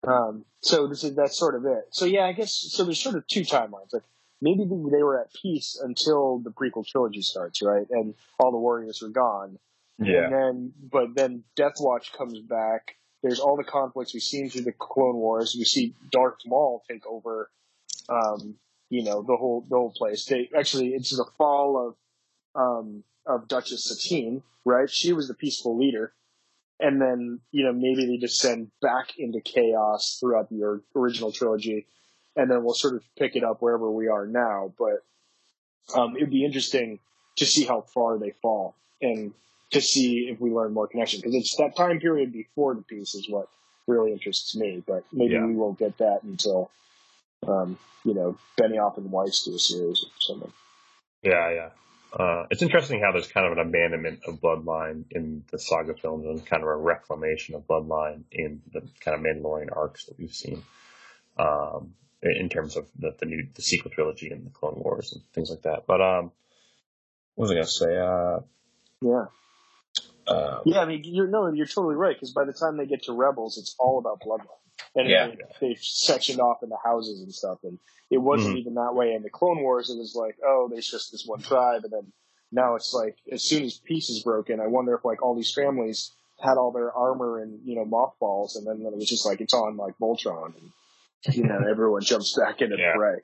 [0.07, 1.89] Um, so this is that's sort of it.
[1.91, 2.85] So yeah, I guess so.
[2.85, 3.93] There's sort of two timelines.
[3.93, 4.05] Like
[4.41, 7.87] maybe they were at peace until the prequel trilogy starts, right?
[7.91, 9.59] And all the warriors are gone.
[9.99, 10.25] Yeah.
[10.25, 12.97] And then, but then Death Watch comes back.
[13.23, 15.57] There's all the conflicts we've seen through the Clone Wars.
[15.59, 17.51] We see Darth Maul take over.
[18.09, 18.57] Um,
[18.91, 20.25] you know the whole the whole place.
[20.27, 24.89] They actually it's the fall of um, of Duchess Satine, right?
[24.91, 26.13] She was the peaceful leader
[26.79, 31.87] and then you know maybe they descend back into chaos throughout the original trilogy,
[32.37, 34.73] and then we'll sort of pick it up wherever we are now.
[34.79, 35.03] But
[35.99, 36.99] um, it'd be interesting
[37.37, 39.33] to see how far they fall and
[39.71, 43.15] to see if we learn more connection because it's that time period before the piece
[43.15, 43.49] is what
[43.87, 44.83] really interests me.
[44.87, 45.47] But maybe Yeah.
[45.47, 46.71] we won't get that until
[47.47, 50.53] um, you know Benioff and Weiss do a series or something.
[51.23, 51.69] Yeah, yeah.
[52.13, 56.25] Uh, it's interesting how there's kind of an abandonment of Bloodline in the saga films
[56.25, 60.33] and kind of a reclamation of Bloodline in the kind of Mandalorian arcs that we've
[60.33, 60.63] seen.
[61.39, 65.23] Um, in terms of the, the new the sequel trilogy and the Clone Wars and
[65.35, 65.85] things like that.
[65.87, 66.33] But um,
[67.35, 67.97] what was I gonna say?
[67.99, 68.41] Uh,
[69.03, 69.27] Yeah.
[70.27, 72.17] uh, Yeah, I mean, you're no, you're totally right.
[72.17, 74.47] Because by the time they get to Rebels, it's all about bloodline,
[74.95, 75.29] and Yeah.
[75.61, 77.59] they, they've sectioned off into houses and stuff.
[77.65, 77.79] And
[78.11, 78.61] it wasn't Mhm.
[78.61, 79.91] even that way in the Clone Wars.
[79.91, 82.13] It was like, oh, there's just this one tribe, and then
[82.53, 85.53] now it's like, as soon as peace is broken, I wonder if like all these
[85.53, 89.41] families had all their armor and you know mothballs, and then it was just like
[89.41, 92.93] it's on like Voltron, and you know everyone jumps back into Yeah.
[92.93, 93.17] the fray.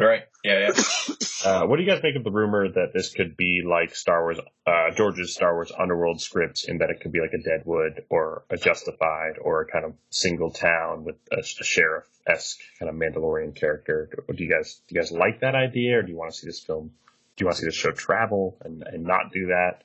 [0.00, 0.22] Right.
[0.44, 0.68] Yeah.
[0.68, 0.82] Yeah.
[1.42, 4.20] Uh, what do you guys make of the rumor that this could be like Star
[4.24, 8.04] Wars, uh, George's Star Wars Underworld scripts, in that it could be like a Deadwood
[8.10, 12.90] or a Justified or a kind of single town with a, a sheriff esque kind
[12.90, 14.10] of Mandalorian character?
[14.28, 16.38] Do, do you guys do you guys like that idea, or do you want to
[16.38, 16.90] see this film?
[17.36, 19.84] Do you want to see this show travel and, and not do that?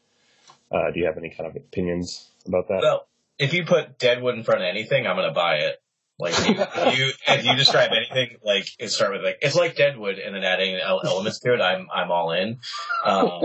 [0.70, 2.82] Uh, do you have any kind of opinions about that?
[2.82, 3.08] Well,
[3.40, 5.82] if you put Deadwood in front of anything, I'm gonna buy it.
[6.18, 9.56] Like if you, if you if you describe anything like it start with like it's
[9.56, 12.60] like Deadwood and then adding elements to it, I'm I'm all in.
[13.04, 13.42] Um,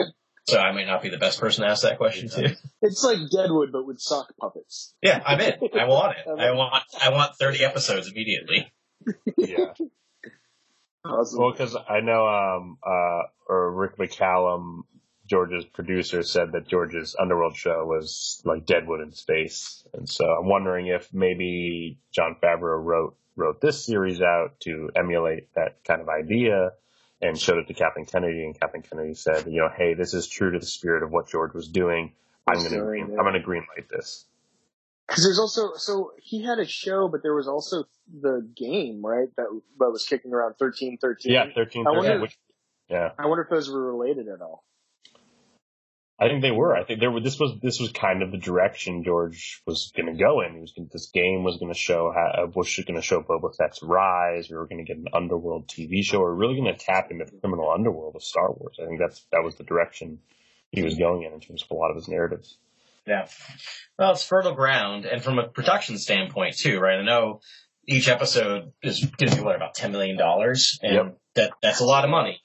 [0.47, 2.57] so I might not be the best person to ask that question to.
[2.83, 4.95] It's like Deadwood, but with sock puppets.
[5.03, 5.55] Yeah, I'm in.
[5.79, 6.29] I want it.
[6.41, 8.73] I want I want 30 episodes immediately.
[9.37, 9.75] yeah.
[11.03, 11.41] Awesome.
[11.41, 14.83] Well, because I know um, uh, or Rick McCallum,
[15.31, 20.49] George's producer, said that George's Underworld show was like Deadwood in space, and so I'm
[20.49, 26.09] wondering if maybe Jon Favreau wrote wrote this series out to emulate that kind of
[26.09, 26.73] idea,
[27.23, 30.27] and showed it to Kathleen Kennedy, and Kathleen Kennedy said, you know, hey, this is
[30.27, 32.13] true to the spirit of what George was doing.
[32.49, 33.05] I'm going to green.
[33.05, 34.27] I'm going to greenlight this.
[35.07, 37.85] Because there's also so he had a show, but there was also
[38.21, 39.29] the game, right?
[39.37, 39.47] That
[39.79, 41.33] that was kicking around thirteen thirteen.
[41.33, 42.37] Yeah, thirteen I wonder- thirteen.
[42.89, 44.65] Yeah, I wonder if those were related at all.
[46.21, 46.77] I think they were.
[46.77, 47.21] I think there were.
[47.21, 50.55] This was this was kind of the direction George was going to go in.
[50.55, 53.23] He was gonna, this game was going to show how Bush was going to show
[53.23, 54.51] Boba Fett's rise.
[54.51, 56.19] We were going to get an underworld TV show.
[56.19, 58.77] We are really going to tap into the criminal underworld of Star Wars.
[58.83, 60.19] I think that's that was the direction
[60.71, 62.59] he was going in in terms of a lot of his narratives.
[63.07, 63.27] Yeah.
[63.99, 66.99] Well, it's fertile ground, and from a production standpoint too, right?
[67.01, 67.41] I know
[67.89, 71.19] each episode is going to be what about ten million dollars, and Yep.
[71.37, 72.43] that that's a lot of money.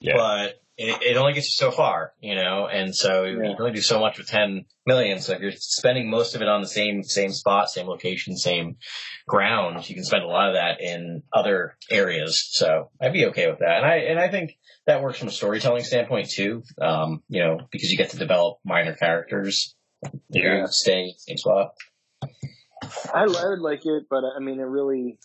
[0.00, 0.14] Yeah.
[0.16, 3.72] But it, it only gets you so far, you know, and so you can only
[3.72, 5.20] do so much with ten million.
[5.20, 8.76] So if you're spending most of it on the same same spot, same location, same
[9.28, 12.48] ground, you can spend a lot of that in other areas.
[12.52, 14.56] So I'd be okay with that, and I and I think
[14.86, 16.62] that works from a storytelling standpoint too.
[16.80, 19.76] Um, you know, because you get to develop minor characters.
[20.30, 20.64] Yeah.
[20.70, 21.74] stay in the same spot.
[23.12, 25.18] I, I would like it, but I mean, it really,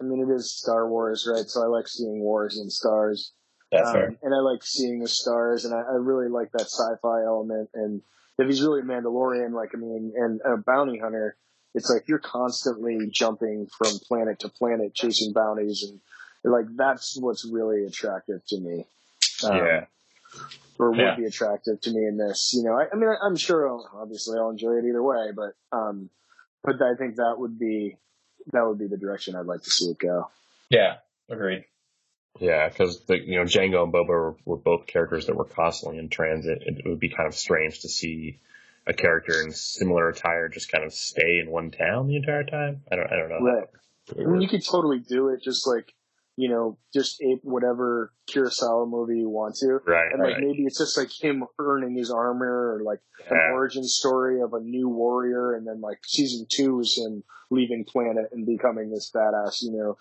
[0.00, 1.46] I mean, it is Star Wars, right?
[1.46, 3.32] So I like seeing wars and stars.
[3.70, 4.16] That's Um, fair.
[4.22, 7.70] And I like seeing the stars, and I, I really like that sci-fi element.
[7.74, 8.02] And
[8.38, 11.36] if he's really a Mandalorian, like I mean, and a bounty hunter,
[11.74, 16.00] it's like you're constantly jumping from planet to planet, chasing bounties, and
[16.52, 18.86] like that's what's really attractive to me.
[19.44, 19.84] Um, yeah.
[20.78, 21.16] or would Yeah.
[21.16, 22.52] be attractive to me in this.
[22.54, 25.30] You know, I, I mean, I, I'm sure, I'll, obviously, I'll enjoy it either way,
[25.34, 26.10] but um,
[26.64, 27.96] but I think that would be
[28.52, 30.28] that would be the direction I'd like to see it go.
[30.70, 30.96] Yeah,
[31.28, 31.64] agreed.
[32.38, 35.98] Yeah, because the you know Jango and Boba were, were both characters that were constantly
[35.98, 36.62] in transit.
[36.64, 38.38] It, would be kind of strange to see
[38.86, 42.82] a character in similar attire just kind of stay in one town the entire time.
[42.90, 43.40] I don't I don't know.
[43.40, 43.68] Right.
[44.18, 45.92] I mean, you could totally do it, just like
[46.36, 49.80] you know, just ape whatever Kurosawa movie you want to.
[49.86, 50.40] Right, And like right.
[50.40, 54.60] maybe it's just like him earning his armor or like an origin story of a
[54.60, 59.62] new warrior and then like season two is him leaving planet and becoming this badass,
[59.62, 59.98] you know.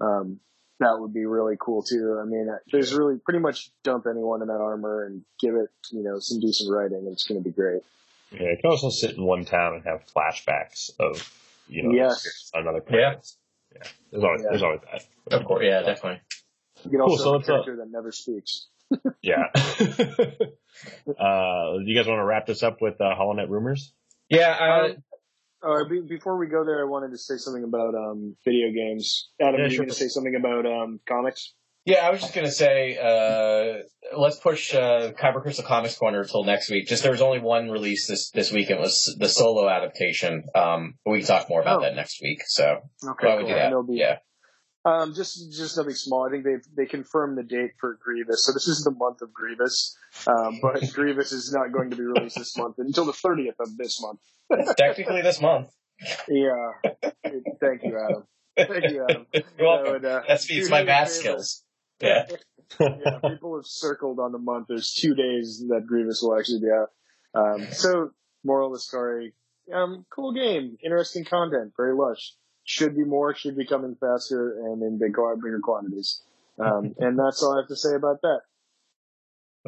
[0.00, 0.40] Um
[0.82, 2.18] that would be really cool too.
[2.20, 6.02] I mean, there's really pretty much dump anyone in that armor and give it, you
[6.02, 6.98] know, some decent writing.
[6.98, 7.82] and It's going to be great.
[8.30, 11.32] Yeah, you can also sit in one town and have flashbacks of
[11.68, 12.12] you know Yes.
[12.24, 12.90] experience on another Yeah.
[12.90, 13.32] planet.
[13.74, 14.48] Yeah, there's always Yeah.
[14.50, 15.38] there's always that.
[15.40, 16.20] Of course, yeah, definitely.
[16.84, 18.66] You can Cool, also so have a let's, uh, character that never speaks.
[19.22, 19.48] Yeah.
[21.18, 23.92] uh, do you guys want to wrap this up with uh, HoloNet rumors?
[24.28, 24.96] Yeah, uh, Um,
[25.88, 29.30] be, before we go there, I wanted to say something about um, video games.
[29.40, 29.78] Adam, Yeah, you sure.
[29.84, 31.54] going to say something about um, comics?
[31.84, 32.06] yeah.
[32.06, 33.82] I was just gonna say, uh,
[34.18, 36.86] let's push uh, Kyber Crystal Comics Corner until next week.
[36.86, 38.70] Just there was only one release this this week.
[38.70, 40.44] It was the solo adaptation.
[40.54, 41.82] Um, but we can talk more about Oh.
[41.82, 42.42] that next week.
[42.46, 43.86] So Okay, why don't we do that?
[43.88, 44.18] Be- Yeah.
[44.84, 46.26] Um, just just something small.
[46.26, 48.44] I think they they confirmed the date for Grievous.
[48.44, 49.96] So this is the month of Grievous,
[50.26, 53.76] um, but Grievous is not going to be released this month until the 30th of
[53.76, 54.18] this month.
[54.76, 55.70] Technically, this month.
[56.28, 56.72] Yeah.
[57.60, 58.24] Thank you, Adam.
[58.56, 59.26] Thank you, Adam.
[59.32, 59.92] You're welcome.
[59.92, 61.62] would, uh, That speaks my math skills.
[62.00, 62.26] Yeah.
[62.80, 64.66] yeah, people have circled on the month.
[64.68, 66.88] There's two days that Grievous will actually be out.
[67.34, 68.10] Um, so,
[68.44, 69.34] moral of the story:
[69.72, 72.34] um, cool game, interesting content, very lush.
[72.64, 76.22] Should be more, should be coming faster and in big, bigger quantities.
[76.58, 78.40] Um, and that's all I have to say about that.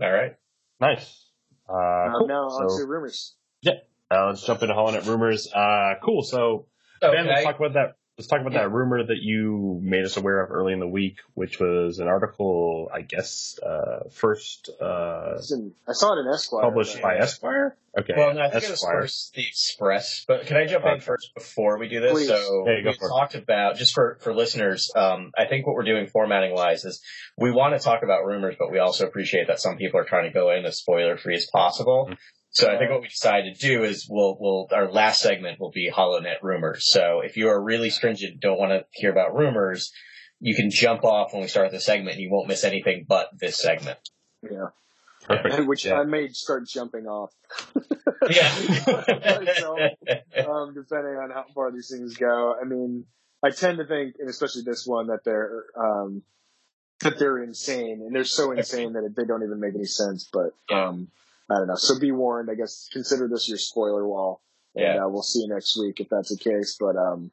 [0.03, 0.37] All right.
[0.81, 1.27] Nice.
[1.69, 2.29] Uh, Um, cool.
[2.29, 3.35] now on So, to rumors.
[4.11, 5.51] Uh, let's jump into HoloNet rumors.
[5.53, 6.23] Uh, cool.
[6.23, 6.67] So
[7.03, 7.97] Oh, Ben, let's talk about that.
[8.17, 11.17] Let's talk about that rumor that you made us aware of early in the week,
[11.35, 16.63] which was an article, I guess, uh, first uh, Listen, I saw it in Esquire.
[16.63, 17.77] published by Esquire.
[17.99, 19.01] Okay, Well, no, I think it was Esquire.
[19.03, 20.25] first the Express.
[20.29, 22.13] But can I jump in first before we do this?
[22.13, 22.29] Please.
[22.29, 23.09] So Yeah, go we for it.
[23.09, 24.93] talked about just for for listeners.
[24.95, 27.03] Um, I think what we're doing formatting wise is
[27.37, 30.31] we want to talk about rumors, but we also appreciate that some people are trying
[30.31, 32.11] to go in as spoiler free as possible.
[32.13, 32.17] Mhm.
[32.55, 35.73] So I think what we decided to do is we'll we'll our last segment will
[35.73, 36.91] be HoloNet rumors.
[36.91, 39.93] So if you are really stringent, don't want to hear about rumors,
[40.39, 42.15] you can jump off when we start the segment.
[42.15, 43.99] and You won't miss anything but this segment.
[44.43, 44.69] Yeah.
[45.27, 45.67] Perfect.
[45.67, 45.99] Which Yeah.
[46.01, 47.33] I may start jumping off.
[48.31, 48.55] Yeah.
[49.57, 49.77] So,
[50.51, 52.55] um, depending on how far these things go.
[52.61, 53.05] I mean,
[53.43, 56.23] I tend to think, and especially this one, that they're um,
[57.01, 60.29] that they're insane, and they're so insane that they don't even make any sense.
[60.33, 61.09] But um,
[61.51, 61.75] I don't know.
[61.77, 62.51] So be warned.
[62.51, 64.43] I guess consider this your spoiler wall,
[64.75, 65.05] and Yeah.
[65.05, 66.77] uh, we'll see you next week if that's the case.
[66.81, 67.31] But um,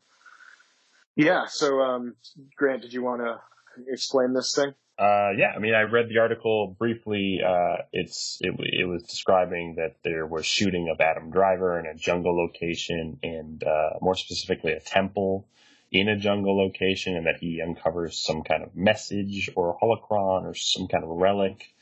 [1.15, 1.45] yeah.
[1.47, 2.15] So um,
[2.57, 3.39] Grant, did you want to
[3.87, 4.73] explain this thing?
[4.99, 7.39] Uh, yeah, I mean, I read the article briefly.
[7.43, 11.95] Uh, it's it, it was describing that there was shooting of Adam Driver in a
[11.95, 15.47] jungle location, and uh, more specifically, a temple
[15.91, 20.53] in a jungle location, and that he uncovers some kind of message or holocron or
[20.53, 21.73] some kind of relic,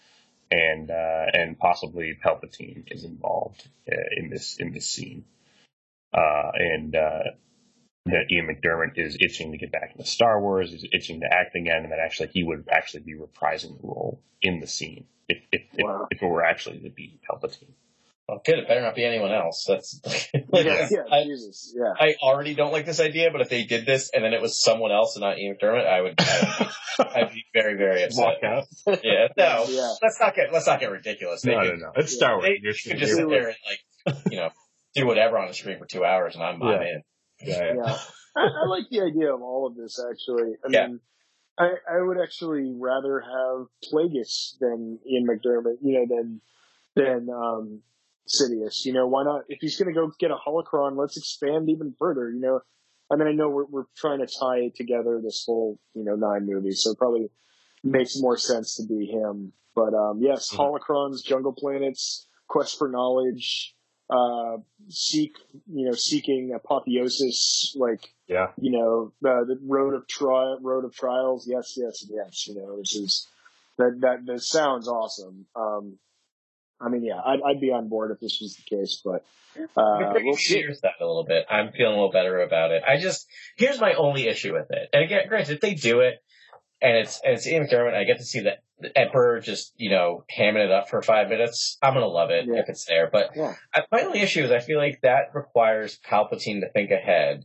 [0.52, 5.26] and uh, and possibly Palpatine is involved uh, in this in this scene.
[6.14, 7.24] uh, and uh,
[8.08, 11.56] that Ian McDiarmid is itching to get back into Star Wars, is itching to act
[11.56, 15.40] again, and that actually he would actually be reprising the role in the scene if
[15.52, 16.08] if, Wow.
[16.12, 17.74] if, if it were actually to be Palpatine.
[18.30, 18.60] Well, good.
[18.60, 19.66] It better not be anyone else.
[19.68, 20.00] That's
[20.54, 21.94] yeah, yeah, I, Jesus, yeah.
[22.00, 24.62] I already don't like this idea, but if they did this and then it was
[24.64, 28.24] someone else and not Ian McDiarmid, I would, I would I'd be very, very upset.
[28.24, 28.66] Walk out.
[29.04, 29.94] Yeah, no, Yeah.
[30.04, 31.42] let's not get let's not get ridiculous.
[31.42, 31.92] They No, could, no, no.
[31.96, 32.46] It's Star Wars.
[32.50, 34.50] They, You're could just sit there and like, you know,
[34.94, 36.88] do whatever on the screen for two hours, and I'm, I'm Yeah.
[36.88, 37.04] in.
[37.46, 37.74] yeah, yeah.
[37.86, 37.98] yeah.
[38.38, 40.54] I, I like the idea of all of this actually.
[40.64, 40.88] I Yeah.
[40.88, 41.00] mean,
[41.58, 46.42] I, I would actually rather have Plagueis than Ian McDiarmid, you know, than
[46.96, 47.82] than um,
[48.30, 48.86] Sidious.
[48.86, 49.46] You know, why not?
[49.50, 52.30] If he's going to go get a holocron, let's expand even further.
[52.30, 52.62] You know,
[53.12, 56.46] I mean, I know we're we're trying to tie together this whole you know nine
[56.46, 57.32] movies, so it probably
[57.84, 59.54] makes more sense to be him.
[59.76, 60.58] But um, yes, Mhm.
[60.80, 63.76] holocrons, jungle planets, quest for knowledge,
[64.12, 64.58] uh,
[64.90, 65.36] seek
[65.68, 68.52] you know seeking apotheosis, like Yeah.
[68.62, 71.48] you know, the, the road of trial, road of trials.
[71.48, 72.48] Yes, yes, yes.
[72.48, 73.28] You know, which is
[73.78, 75.48] that that that sounds awesome.
[75.56, 75.98] Um,
[76.82, 79.26] I mean, yeah, I'd, I'd be on board if this was the case, but
[79.76, 80.64] uh, we'll see.
[80.74, 81.46] stuff a little bit.
[81.50, 82.84] I'm feeling a little better about it.
[82.88, 83.28] I just
[83.58, 84.90] here's my only issue with it.
[84.94, 86.24] And again, granted, if they do it
[86.82, 89.90] and it's and it's Ian McDiarmid, I get to see the, the Emperor just you
[89.90, 91.78] know hamming it up for five minutes.
[91.82, 92.60] I'm gonna love it Yeah.
[92.60, 93.10] if it's there.
[93.12, 93.56] But Yeah.
[93.74, 97.44] I, my only issue is I feel like that requires Palpatine to think ahead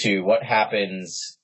[0.00, 1.38] to what happens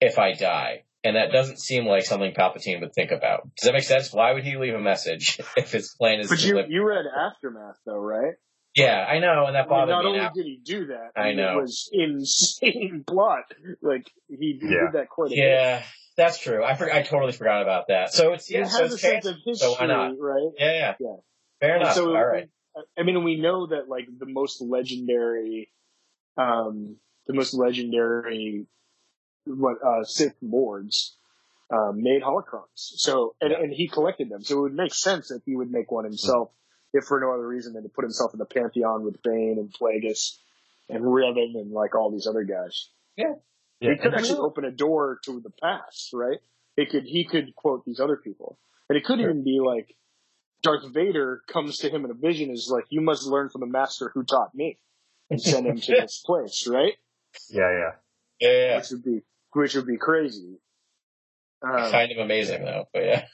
[0.00, 0.84] if I die.
[1.02, 3.48] And that doesn't seem like something Palpatine would think about.
[3.56, 4.12] Does that make sense?
[4.12, 6.70] Why would he leave a message if his plan is But to you live?
[6.70, 8.34] you read aftermath though, right?
[8.76, 10.04] Yeah, I know, and that I mean, bothered not me.
[10.04, 10.30] Not only Now.
[10.32, 11.58] did he do that, I mean, know.
[11.58, 13.44] it was insane plot.
[13.82, 14.68] Like he, he Yeah.
[14.86, 15.38] did that quite a bit.
[15.38, 15.82] Yeah,
[16.16, 16.62] that's true.
[16.62, 18.12] I for, I totally forgot about that.
[18.12, 20.12] So it's yeah, it so has a it's sense of history, so why not?
[20.20, 20.50] right?
[20.58, 21.16] Yeah, yeah, Yeah.
[21.60, 21.94] Fair And enough.
[21.94, 22.48] so, All right.
[22.96, 25.72] I mean, we know that like the most legendary,
[26.36, 26.96] um,
[27.26, 28.66] the most legendary,
[29.46, 31.16] what uh, Sith lords
[31.72, 32.64] um, made holocrons.
[32.74, 33.58] So, and, Yeah.
[33.60, 34.42] and he collected them.
[34.42, 36.50] So it would make sense that he would make one himself,
[36.92, 39.72] if for no other reason than to put himself in the pantheon with Bane and
[39.72, 40.36] Plagueis
[40.88, 42.88] and Revan and like all these other guys.
[43.16, 43.34] Yeah.
[43.80, 46.38] he could and- actually open a door to the past, right?
[46.76, 49.30] It could he could quote these other people, and it could Sure.
[49.30, 49.94] even be like
[50.62, 53.66] Darth Vader comes to him in a vision is like, "You must learn from the
[53.66, 54.78] master who taught me,"
[55.30, 56.94] and send him to this place, right?
[57.50, 57.90] Yeah, yeah.
[58.40, 58.76] Yeah, yeah.
[58.76, 59.20] Which would be
[59.52, 60.58] which would be crazy.
[61.62, 63.24] Um, kind of amazing though, but yeah.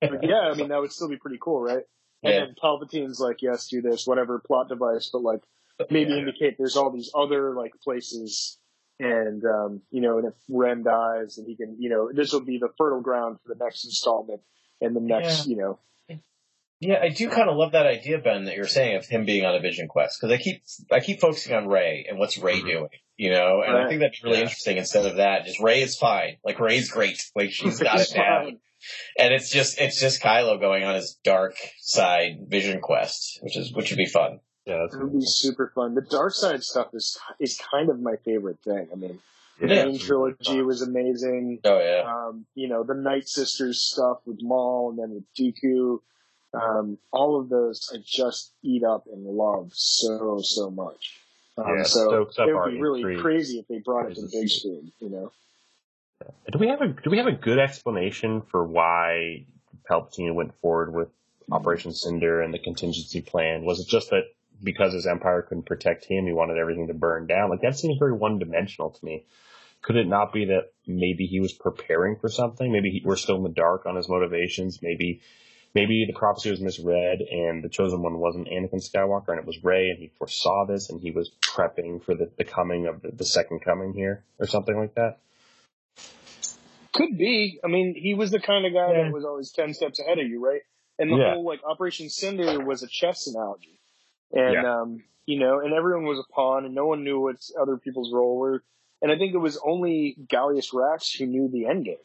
[0.00, 1.84] but yeah, I mean that would still be pretty cool, right?
[2.24, 2.44] And Yeah.
[2.46, 5.40] then Palpatine's like, "Yes, do this, whatever plot device," but like
[5.90, 6.18] maybe Yeah.
[6.18, 8.58] indicate there's all these other like places
[9.00, 12.40] and um you know and if ren dies and he can you know this will
[12.40, 14.40] be the fertile ground for the next installment
[14.80, 15.78] and the next you know
[16.80, 19.44] Yeah, I do kind of love that idea, Ben, that you're saying of him being
[19.44, 20.62] on a vision quest because I keep
[20.92, 22.66] I keep focusing on Rey and what's Rey Mhm.
[22.66, 24.42] doing, you know, and I think that'd be really Yeah.
[24.44, 24.76] interesting.
[24.76, 28.60] Instead of that, just Rey is fine, like Rey's great, like she's got it down,
[29.18, 33.72] and it's just it's just Kylo going on his dark side vision quest, which is
[33.72, 34.38] which would be fun.
[34.64, 37.98] Yeah, that's it would be super fun the dark side stuff is is kind of
[38.00, 39.18] my favorite thing i mean
[39.58, 39.84] the Yeah.
[39.86, 44.90] main trilogy was amazing Oh yeah, um you know the night sisters stuff with maul
[44.90, 46.00] and then with dooku
[46.54, 51.18] um all of those i just eat up and love so so much
[51.58, 53.20] um, Yeah, so it would be really intrigue.
[53.20, 55.32] crazy if they brought it to the big screen you know
[56.52, 59.44] Do we have a do we have a good explanation for why
[59.88, 61.08] Palpatine went forward with
[61.50, 63.64] Operation Cinder and the contingency plan?
[63.64, 64.24] Was it just that
[64.62, 67.50] because his empire couldn't protect him, he wanted everything to burn down?
[67.50, 69.24] Like that seems very one dimensional to me.
[69.82, 72.70] Could it not be that maybe he was preparing for something?
[72.70, 74.82] Maybe he, we're still in the dark on his motivations.
[74.82, 75.20] Maybe
[75.74, 79.62] maybe the prophecy was misread and the chosen one wasn't Anakin Skywalker and it was
[79.62, 83.10] Rey and he foresaw this and he was prepping for the, the coming of the,
[83.10, 85.18] the second coming here or something like that.
[86.94, 87.60] Could be.
[87.64, 89.04] I mean, he was the kind of guy Yeah.
[89.04, 90.62] that was always ten steps ahead of you, right?
[90.98, 91.32] And the Yeah.
[91.32, 93.78] whole like Operation Cinder was a chess analogy,
[94.32, 94.80] and Yeah.
[94.80, 98.12] um, you know, and everyone was a pawn, and no one knew what other people's
[98.12, 98.64] role were.
[99.00, 101.98] And I think it was only Gallius Rax who knew the end game,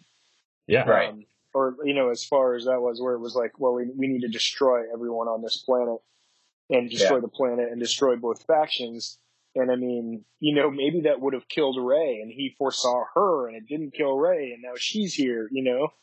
[0.68, 0.84] Yeah.
[0.88, 1.26] Right.
[1.54, 4.08] Or you know, as far as that was, where it was like, well, we we
[4.08, 6.00] need to destroy everyone on this planet,
[6.70, 7.22] and destroy Yeah.
[7.22, 9.20] the planet, and destroy both factions.
[9.56, 13.48] And I mean, you know, maybe that would have killed Rey, and he foresaw her,
[13.48, 15.94] and it didn't kill Rey, and now she's here, you know,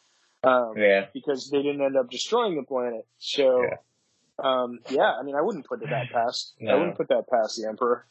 [0.49, 1.07] um, yeah.
[1.13, 3.05] because they didn't end up destroying the planet.
[3.19, 3.77] So, Yeah.
[4.39, 6.55] um, yeah, I mean, I wouldn't put that past.
[6.65, 8.07] I wouldn't put that past the Emperor.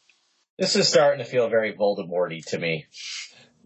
[0.58, 2.84] This is starting to feel very Voldemorty to me,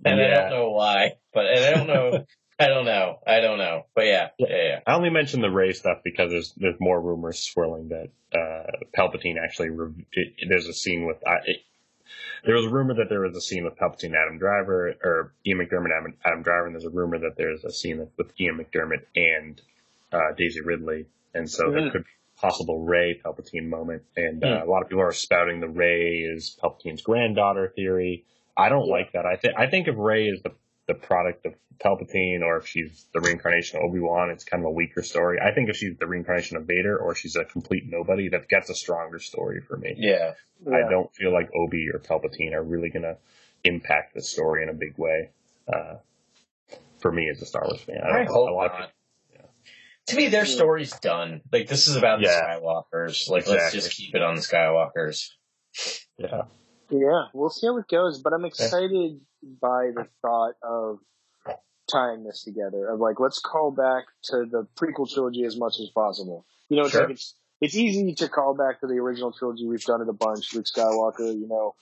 [0.05, 2.25] and I don't know why, but and I don't know.
[2.59, 3.19] I don't know.
[3.27, 3.87] I don't know.
[3.95, 4.81] But yeah, yeah, yeah.
[4.87, 9.37] I only mentioned the Rey stuff because there's there's more rumors swirling that uh, Palpatine
[9.43, 11.57] actually re- it, there's a scene with I, it,
[12.45, 15.61] there was a rumor that there was a scene with Palpatine Adam Driver, or Ian
[15.61, 19.03] and Adam, Adam Driver, and there's a rumor that there's a scene with Ian McDiarmid
[19.17, 19.61] and
[20.13, 21.93] uh, Daisy Ridley, and so there Mm.
[21.93, 24.03] could be a possible Rey Palpatine moment.
[24.17, 24.63] And uh, Mm.
[24.67, 28.25] a lot of people are spouting the Rey is Palpatine's granddaughter theory.
[28.57, 29.27] I don't like that.
[29.27, 30.53] I think I think if Rey is the
[30.87, 31.55] the product of
[31.85, 35.39] Palpatine, or if she's the reincarnation of Obi Wan, it's kind of a weaker story.
[35.41, 38.71] I think if she's the reincarnation of Vader, or she's a complete nobody, that gets
[38.71, 39.95] a stronger story for me.
[39.97, 40.35] Yeah.
[40.67, 40.77] Yeah.
[40.87, 43.17] I don't feel like Obi or Palpatine are really going to
[43.65, 45.31] impact the story in a big way.
[45.73, 45.95] Uh,
[47.01, 48.91] for me as a Star Wars fan, I don't- hope a lot of not.
[50.09, 51.41] To me, their story's done.
[51.51, 52.29] Like this is about Yeah.
[52.29, 53.29] the Skywalkers.
[53.31, 55.31] Like let's just keep it on the Skywalkers.
[56.19, 56.43] yeah,
[56.97, 59.21] Yeah, we'll see how it goes, but I'm excited
[59.61, 61.01] by the thought of
[61.91, 62.87] tying this together.
[62.89, 66.47] Of like, let's call back to the prequel trilogy as much as possible.
[66.69, 67.03] You know, it's Sure.
[67.03, 69.67] like it's it's easy to call back to the original trilogy.
[69.67, 70.55] We've done it a bunch.
[70.55, 71.75] Luke Skywalker, you know,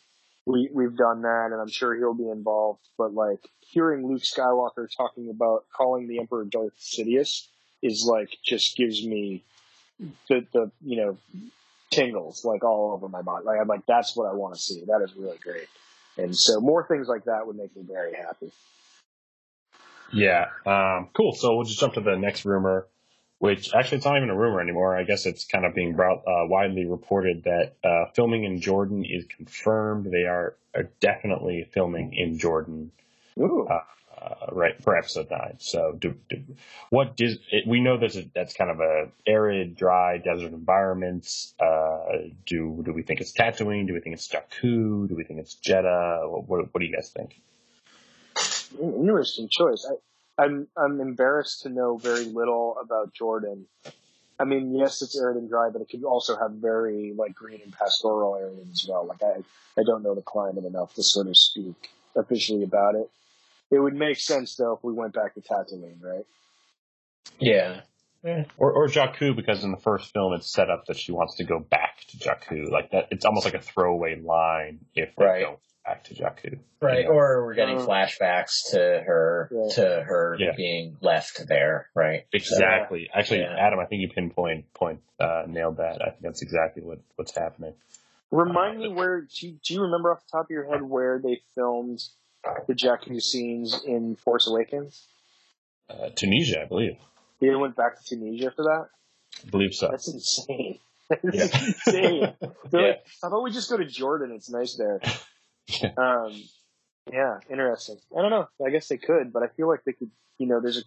[0.47, 2.81] we we've done that, and I'm sure he'll be involved.
[2.97, 7.49] But like hearing Luke Skywalker talking about calling the Emperor Darth Sidious
[7.83, 9.45] is like just gives me
[10.29, 11.19] the the you know
[11.93, 13.45] tingles like all over my body.
[13.45, 14.85] Like I'm like, that's what I want to see.
[14.87, 15.69] That is really great.
[16.17, 18.51] And so more things like that would make me very happy.
[20.13, 21.35] yeah, um, cool.
[21.35, 22.87] So we'll just jump to the next rumor,
[23.39, 24.97] which actually it's not even a rumor anymore.
[24.97, 29.05] I guess it's kind of being brought, uh, widely reported that uh, filming in Jordan
[29.05, 30.07] is confirmed.
[30.13, 32.91] They are, are definitely filming in Jordan.
[33.39, 33.67] Ooh.
[33.67, 33.81] Uh,
[34.23, 35.57] uh, right for episode nine.
[35.59, 36.43] So, do, do
[36.91, 41.29] what does it, we know a that's kind of a arid, dry desert environment.
[41.59, 43.87] Uh, do do we think it's Tatooine?
[43.87, 45.09] Do we think it's Jakku?
[45.09, 46.31] Do we think it's Jedha?
[46.31, 47.41] What what, what do you guys think?
[48.81, 49.87] Interesting choice.
[49.91, 53.67] I, I'm I'm embarrassed to know very little about Jordan.
[54.39, 57.61] I mean, yes, it's arid and dry, but it could also have very like green
[57.63, 59.07] and pastoral areas as well.
[59.07, 59.43] Like I,
[59.79, 63.11] I don't know the climate enough to sort of speak officially about it.
[63.73, 66.27] It would make sense though if we went back to Tatooine, right?
[67.41, 67.81] Yeah.
[68.57, 71.45] Or or Jakku because in the first film it's set up that she wants to
[71.45, 72.71] go back to Jakku.
[72.71, 75.45] Like that, it's almost like a throwaway line if they Right.
[75.45, 76.61] go back to Jakku.
[76.81, 76.99] Right.
[77.01, 77.11] You know?
[77.15, 79.69] Or we're getting Uh, flashbacks to her Yeah.
[79.75, 80.53] to her Yeah.
[80.57, 81.89] being left there.
[81.97, 82.27] Right.
[82.33, 83.11] Exactly.
[83.13, 83.57] Actually, Yeah.
[83.59, 86.01] Adam, I think you pinpoint point uh, nailed that.
[86.03, 87.75] I think that's exactly what what's happening.
[88.31, 90.83] Remind Uh, me where do you, do you remember off the top of your head
[90.83, 92.01] where they filmed
[92.67, 95.07] the Jack Jakku scenes in Force Awakens?
[95.89, 96.97] Uh, Tunisia, I believe.
[97.41, 98.87] They went back to Tunisia for that.
[99.47, 99.89] I believe so.
[99.91, 100.79] That's insane.
[101.09, 101.65] That's Yeah.
[101.65, 102.35] insane.
[102.43, 102.81] Yeah.
[102.81, 104.33] like, how about we just go to Jordan?
[104.33, 105.01] It's nice there.
[105.81, 105.93] Yeah.
[105.97, 106.43] Um,
[107.11, 107.97] yeah, interesting.
[108.17, 108.49] I don't know.
[108.67, 110.11] I guess they could, but I feel like they could.
[110.39, 110.83] You know, there's a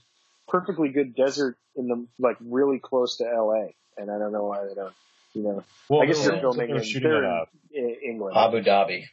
[0.49, 3.73] perfectly good desert in the like really close to L.A.
[3.97, 4.93] And I don't know why they don't.
[5.33, 7.95] You know, Well, I guess they they're filming they were in, they're at, uh, in
[8.03, 8.35] England.
[8.37, 9.05] Abu Dhabi.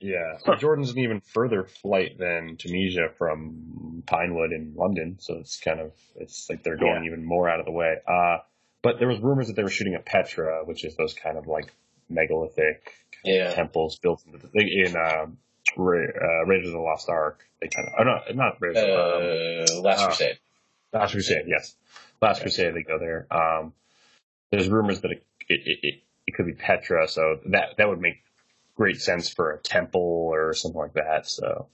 [0.00, 5.60] Yeah, so Jordan's an even further flight than Tunisia from Pinewood in London, so it's
[5.60, 7.96] kind of it's like they're going even more out of the way.
[8.08, 8.38] Uh,
[8.82, 11.46] but there was rumors that they were shooting at Petra, which is those kind of
[11.46, 11.72] like
[12.08, 12.94] megalithic
[13.24, 13.52] Yeah.
[13.52, 15.36] temples built into the, in um,
[15.78, 15.82] uh,
[16.46, 17.44] Raiders of the Lost Ark.
[17.60, 18.82] They kind of, oh no, not Raiders.
[18.82, 20.38] of um, Uh, Last uh, Crusade.
[20.94, 21.76] Last Crusade, yes.
[22.22, 22.42] Last Yeah.
[22.44, 23.26] Crusade, they go there.
[23.30, 23.74] Um,
[24.50, 25.94] there's rumors that it, it, it, it,
[26.26, 28.22] it could be Petra, so that that would make
[28.80, 30.00] great sense for a temple
[30.32, 31.26] or something like that.
[31.28, 31.66] So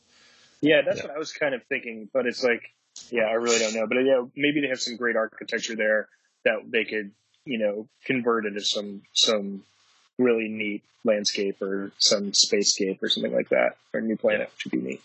[0.60, 1.06] Yeah, that's Yeah.
[1.06, 2.62] what I was kind of thinking, but it's like,
[3.10, 3.86] yeah, I really don't know.
[3.86, 6.08] But yeah, maybe they have some great architecture there
[6.44, 7.12] that they could,
[7.44, 9.62] you know, convert into some some
[10.18, 14.64] really neat landscape or some spacescape or something like that, or a new planet, which
[14.64, 15.02] would be neat.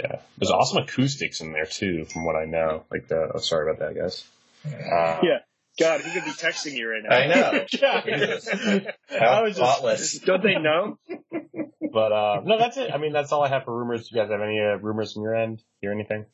[0.00, 2.84] yeah, there's awesome acoustics in there too, from what I know.
[2.90, 4.24] Like the, oh, sorry about that, guys.
[4.66, 5.38] Uh, Yeah.
[5.78, 7.16] God, he could be texting you right now.
[7.16, 7.66] I know.
[7.80, 8.94] God.
[9.08, 10.12] How I was thoughtless.
[10.12, 10.98] just, don't they know?
[11.92, 12.90] But uh, no, that's it.
[12.92, 14.08] I mean, that's all I have for rumors.
[14.08, 15.62] Do you guys have any uh, rumors from your end?
[15.80, 16.26] Hear anything?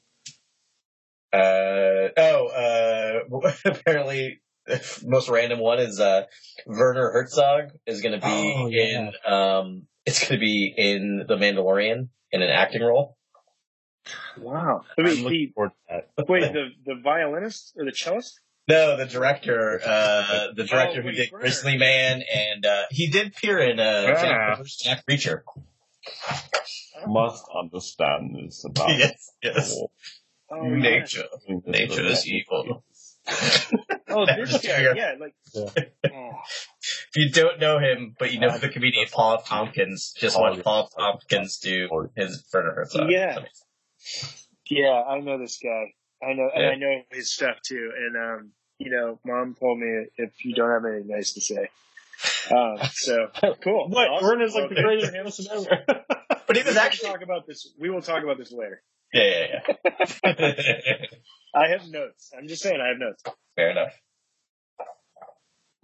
[1.33, 4.41] Uh, oh, uh, apparently,
[5.05, 6.23] most random one is uh,
[6.67, 9.11] Werner Herzog is going to be Oh, yeah.
[9.27, 9.33] in.
[9.33, 13.17] Um, it's going to be in The Mandalorian in an acting role.
[14.39, 14.83] Wow.
[14.97, 16.29] I I'm mean, looking he, forward to that.
[16.29, 18.41] wait, the the violinist or the cellist?
[18.69, 21.43] No, the director, uh, the director Oh, who did Werner.
[21.43, 24.63] Grizzly Man, and uh, he did appear in uh, Ah.
[24.83, 25.43] Jack Reacher.
[27.07, 29.79] Must understand this about yes, yes.
[30.51, 31.25] Oh, Nature,
[31.67, 32.83] nature is evil.
[34.09, 34.81] Oh, this guy.
[34.97, 35.35] Yeah, like.
[35.55, 36.11] Yeah.
[36.15, 36.31] Oh.
[36.81, 40.57] If you don't know him, but you know the comedian Paul Tompkins, just Oh, watch
[40.57, 40.63] yeah.
[40.63, 43.11] Paul Tompkins do his Werner Herzog.
[43.11, 43.39] Yeah.
[44.71, 45.93] Yeah, I know this guy.
[46.27, 46.71] I know, and Yeah.
[46.71, 47.91] I know his stuff too.
[47.97, 51.69] And um, you know, mom told me if you don't have anything nice to say,
[52.51, 53.29] Um, so
[53.63, 53.89] cool.
[53.89, 54.09] What?
[54.09, 54.29] Awesome.
[54.29, 54.83] Vern is like the Okay.
[54.83, 56.05] greatest Hamilton ever.
[56.47, 57.11] But he was We actually.
[57.11, 57.71] talk about this.
[57.79, 58.81] We will talk about this later.
[59.13, 61.05] Yeah, yeah, yeah.
[61.55, 62.33] I have notes.
[62.37, 63.23] I'm just saying, I have notes.
[63.55, 63.93] Fair enough.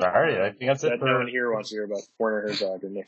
[0.01, 2.49] All right, I think that's it That no one here wants to hear about Werner
[2.49, 3.05] Herzog and me.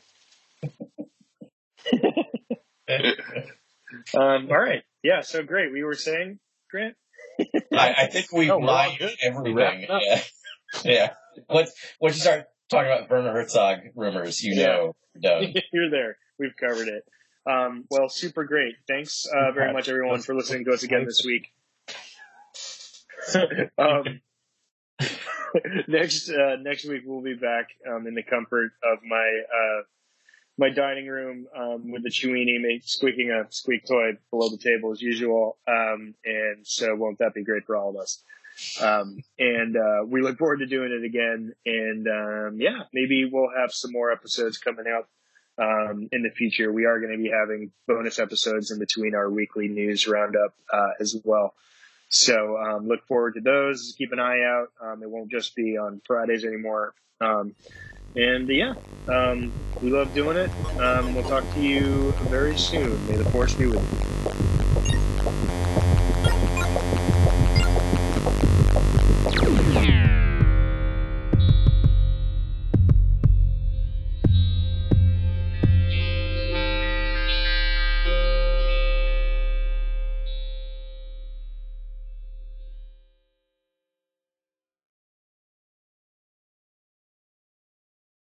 [4.15, 4.83] Um, all right.
[5.03, 5.21] Yeah.
[5.21, 5.71] So great.
[5.71, 6.95] We were saying, Grant.
[7.73, 9.87] I, I think we No, mined everything.
[9.89, 10.21] Yeah.
[10.85, 11.13] yeah.
[11.49, 14.95] Once, once you start talking about Werner Herzog rumors, you know.
[15.15, 16.17] You're there.
[16.39, 17.03] We've covered it.
[17.49, 18.75] Um, well, super great.
[18.87, 21.47] Thanks uh, very much, everyone, for listening to us again this week.
[23.77, 24.21] um,
[25.87, 29.81] next uh, next week we'll be back um, in the comfort of my uh,
[30.57, 34.91] my dining room um, with the Chewini mate squeaking a squeak toy below the table
[34.91, 35.57] as usual.
[35.67, 38.23] Um, and so won't that be great for all of us?
[38.81, 41.53] Um, and uh, we look forward to doing it again.
[41.65, 45.07] And um, yeah, maybe we'll have some more episodes coming out
[45.59, 46.71] um, in the future.
[46.71, 50.91] We are going to be having bonus episodes in between our weekly news roundup uh,
[50.99, 51.53] as well.
[52.09, 53.93] So um, look forward to those.
[53.97, 54.69] Keep an eye out.
[54.81, 56.93] Um, it won't just be on Fridays anymore.
[57.19, 57.53] Um,
[58.17, 58.73] and uh, yeah,
[59.13, 60.53] um, we love doing it.
[60.79, 63.05] Um, we'll talk to you very soon.
[63.07, 63.99] May the force be with you.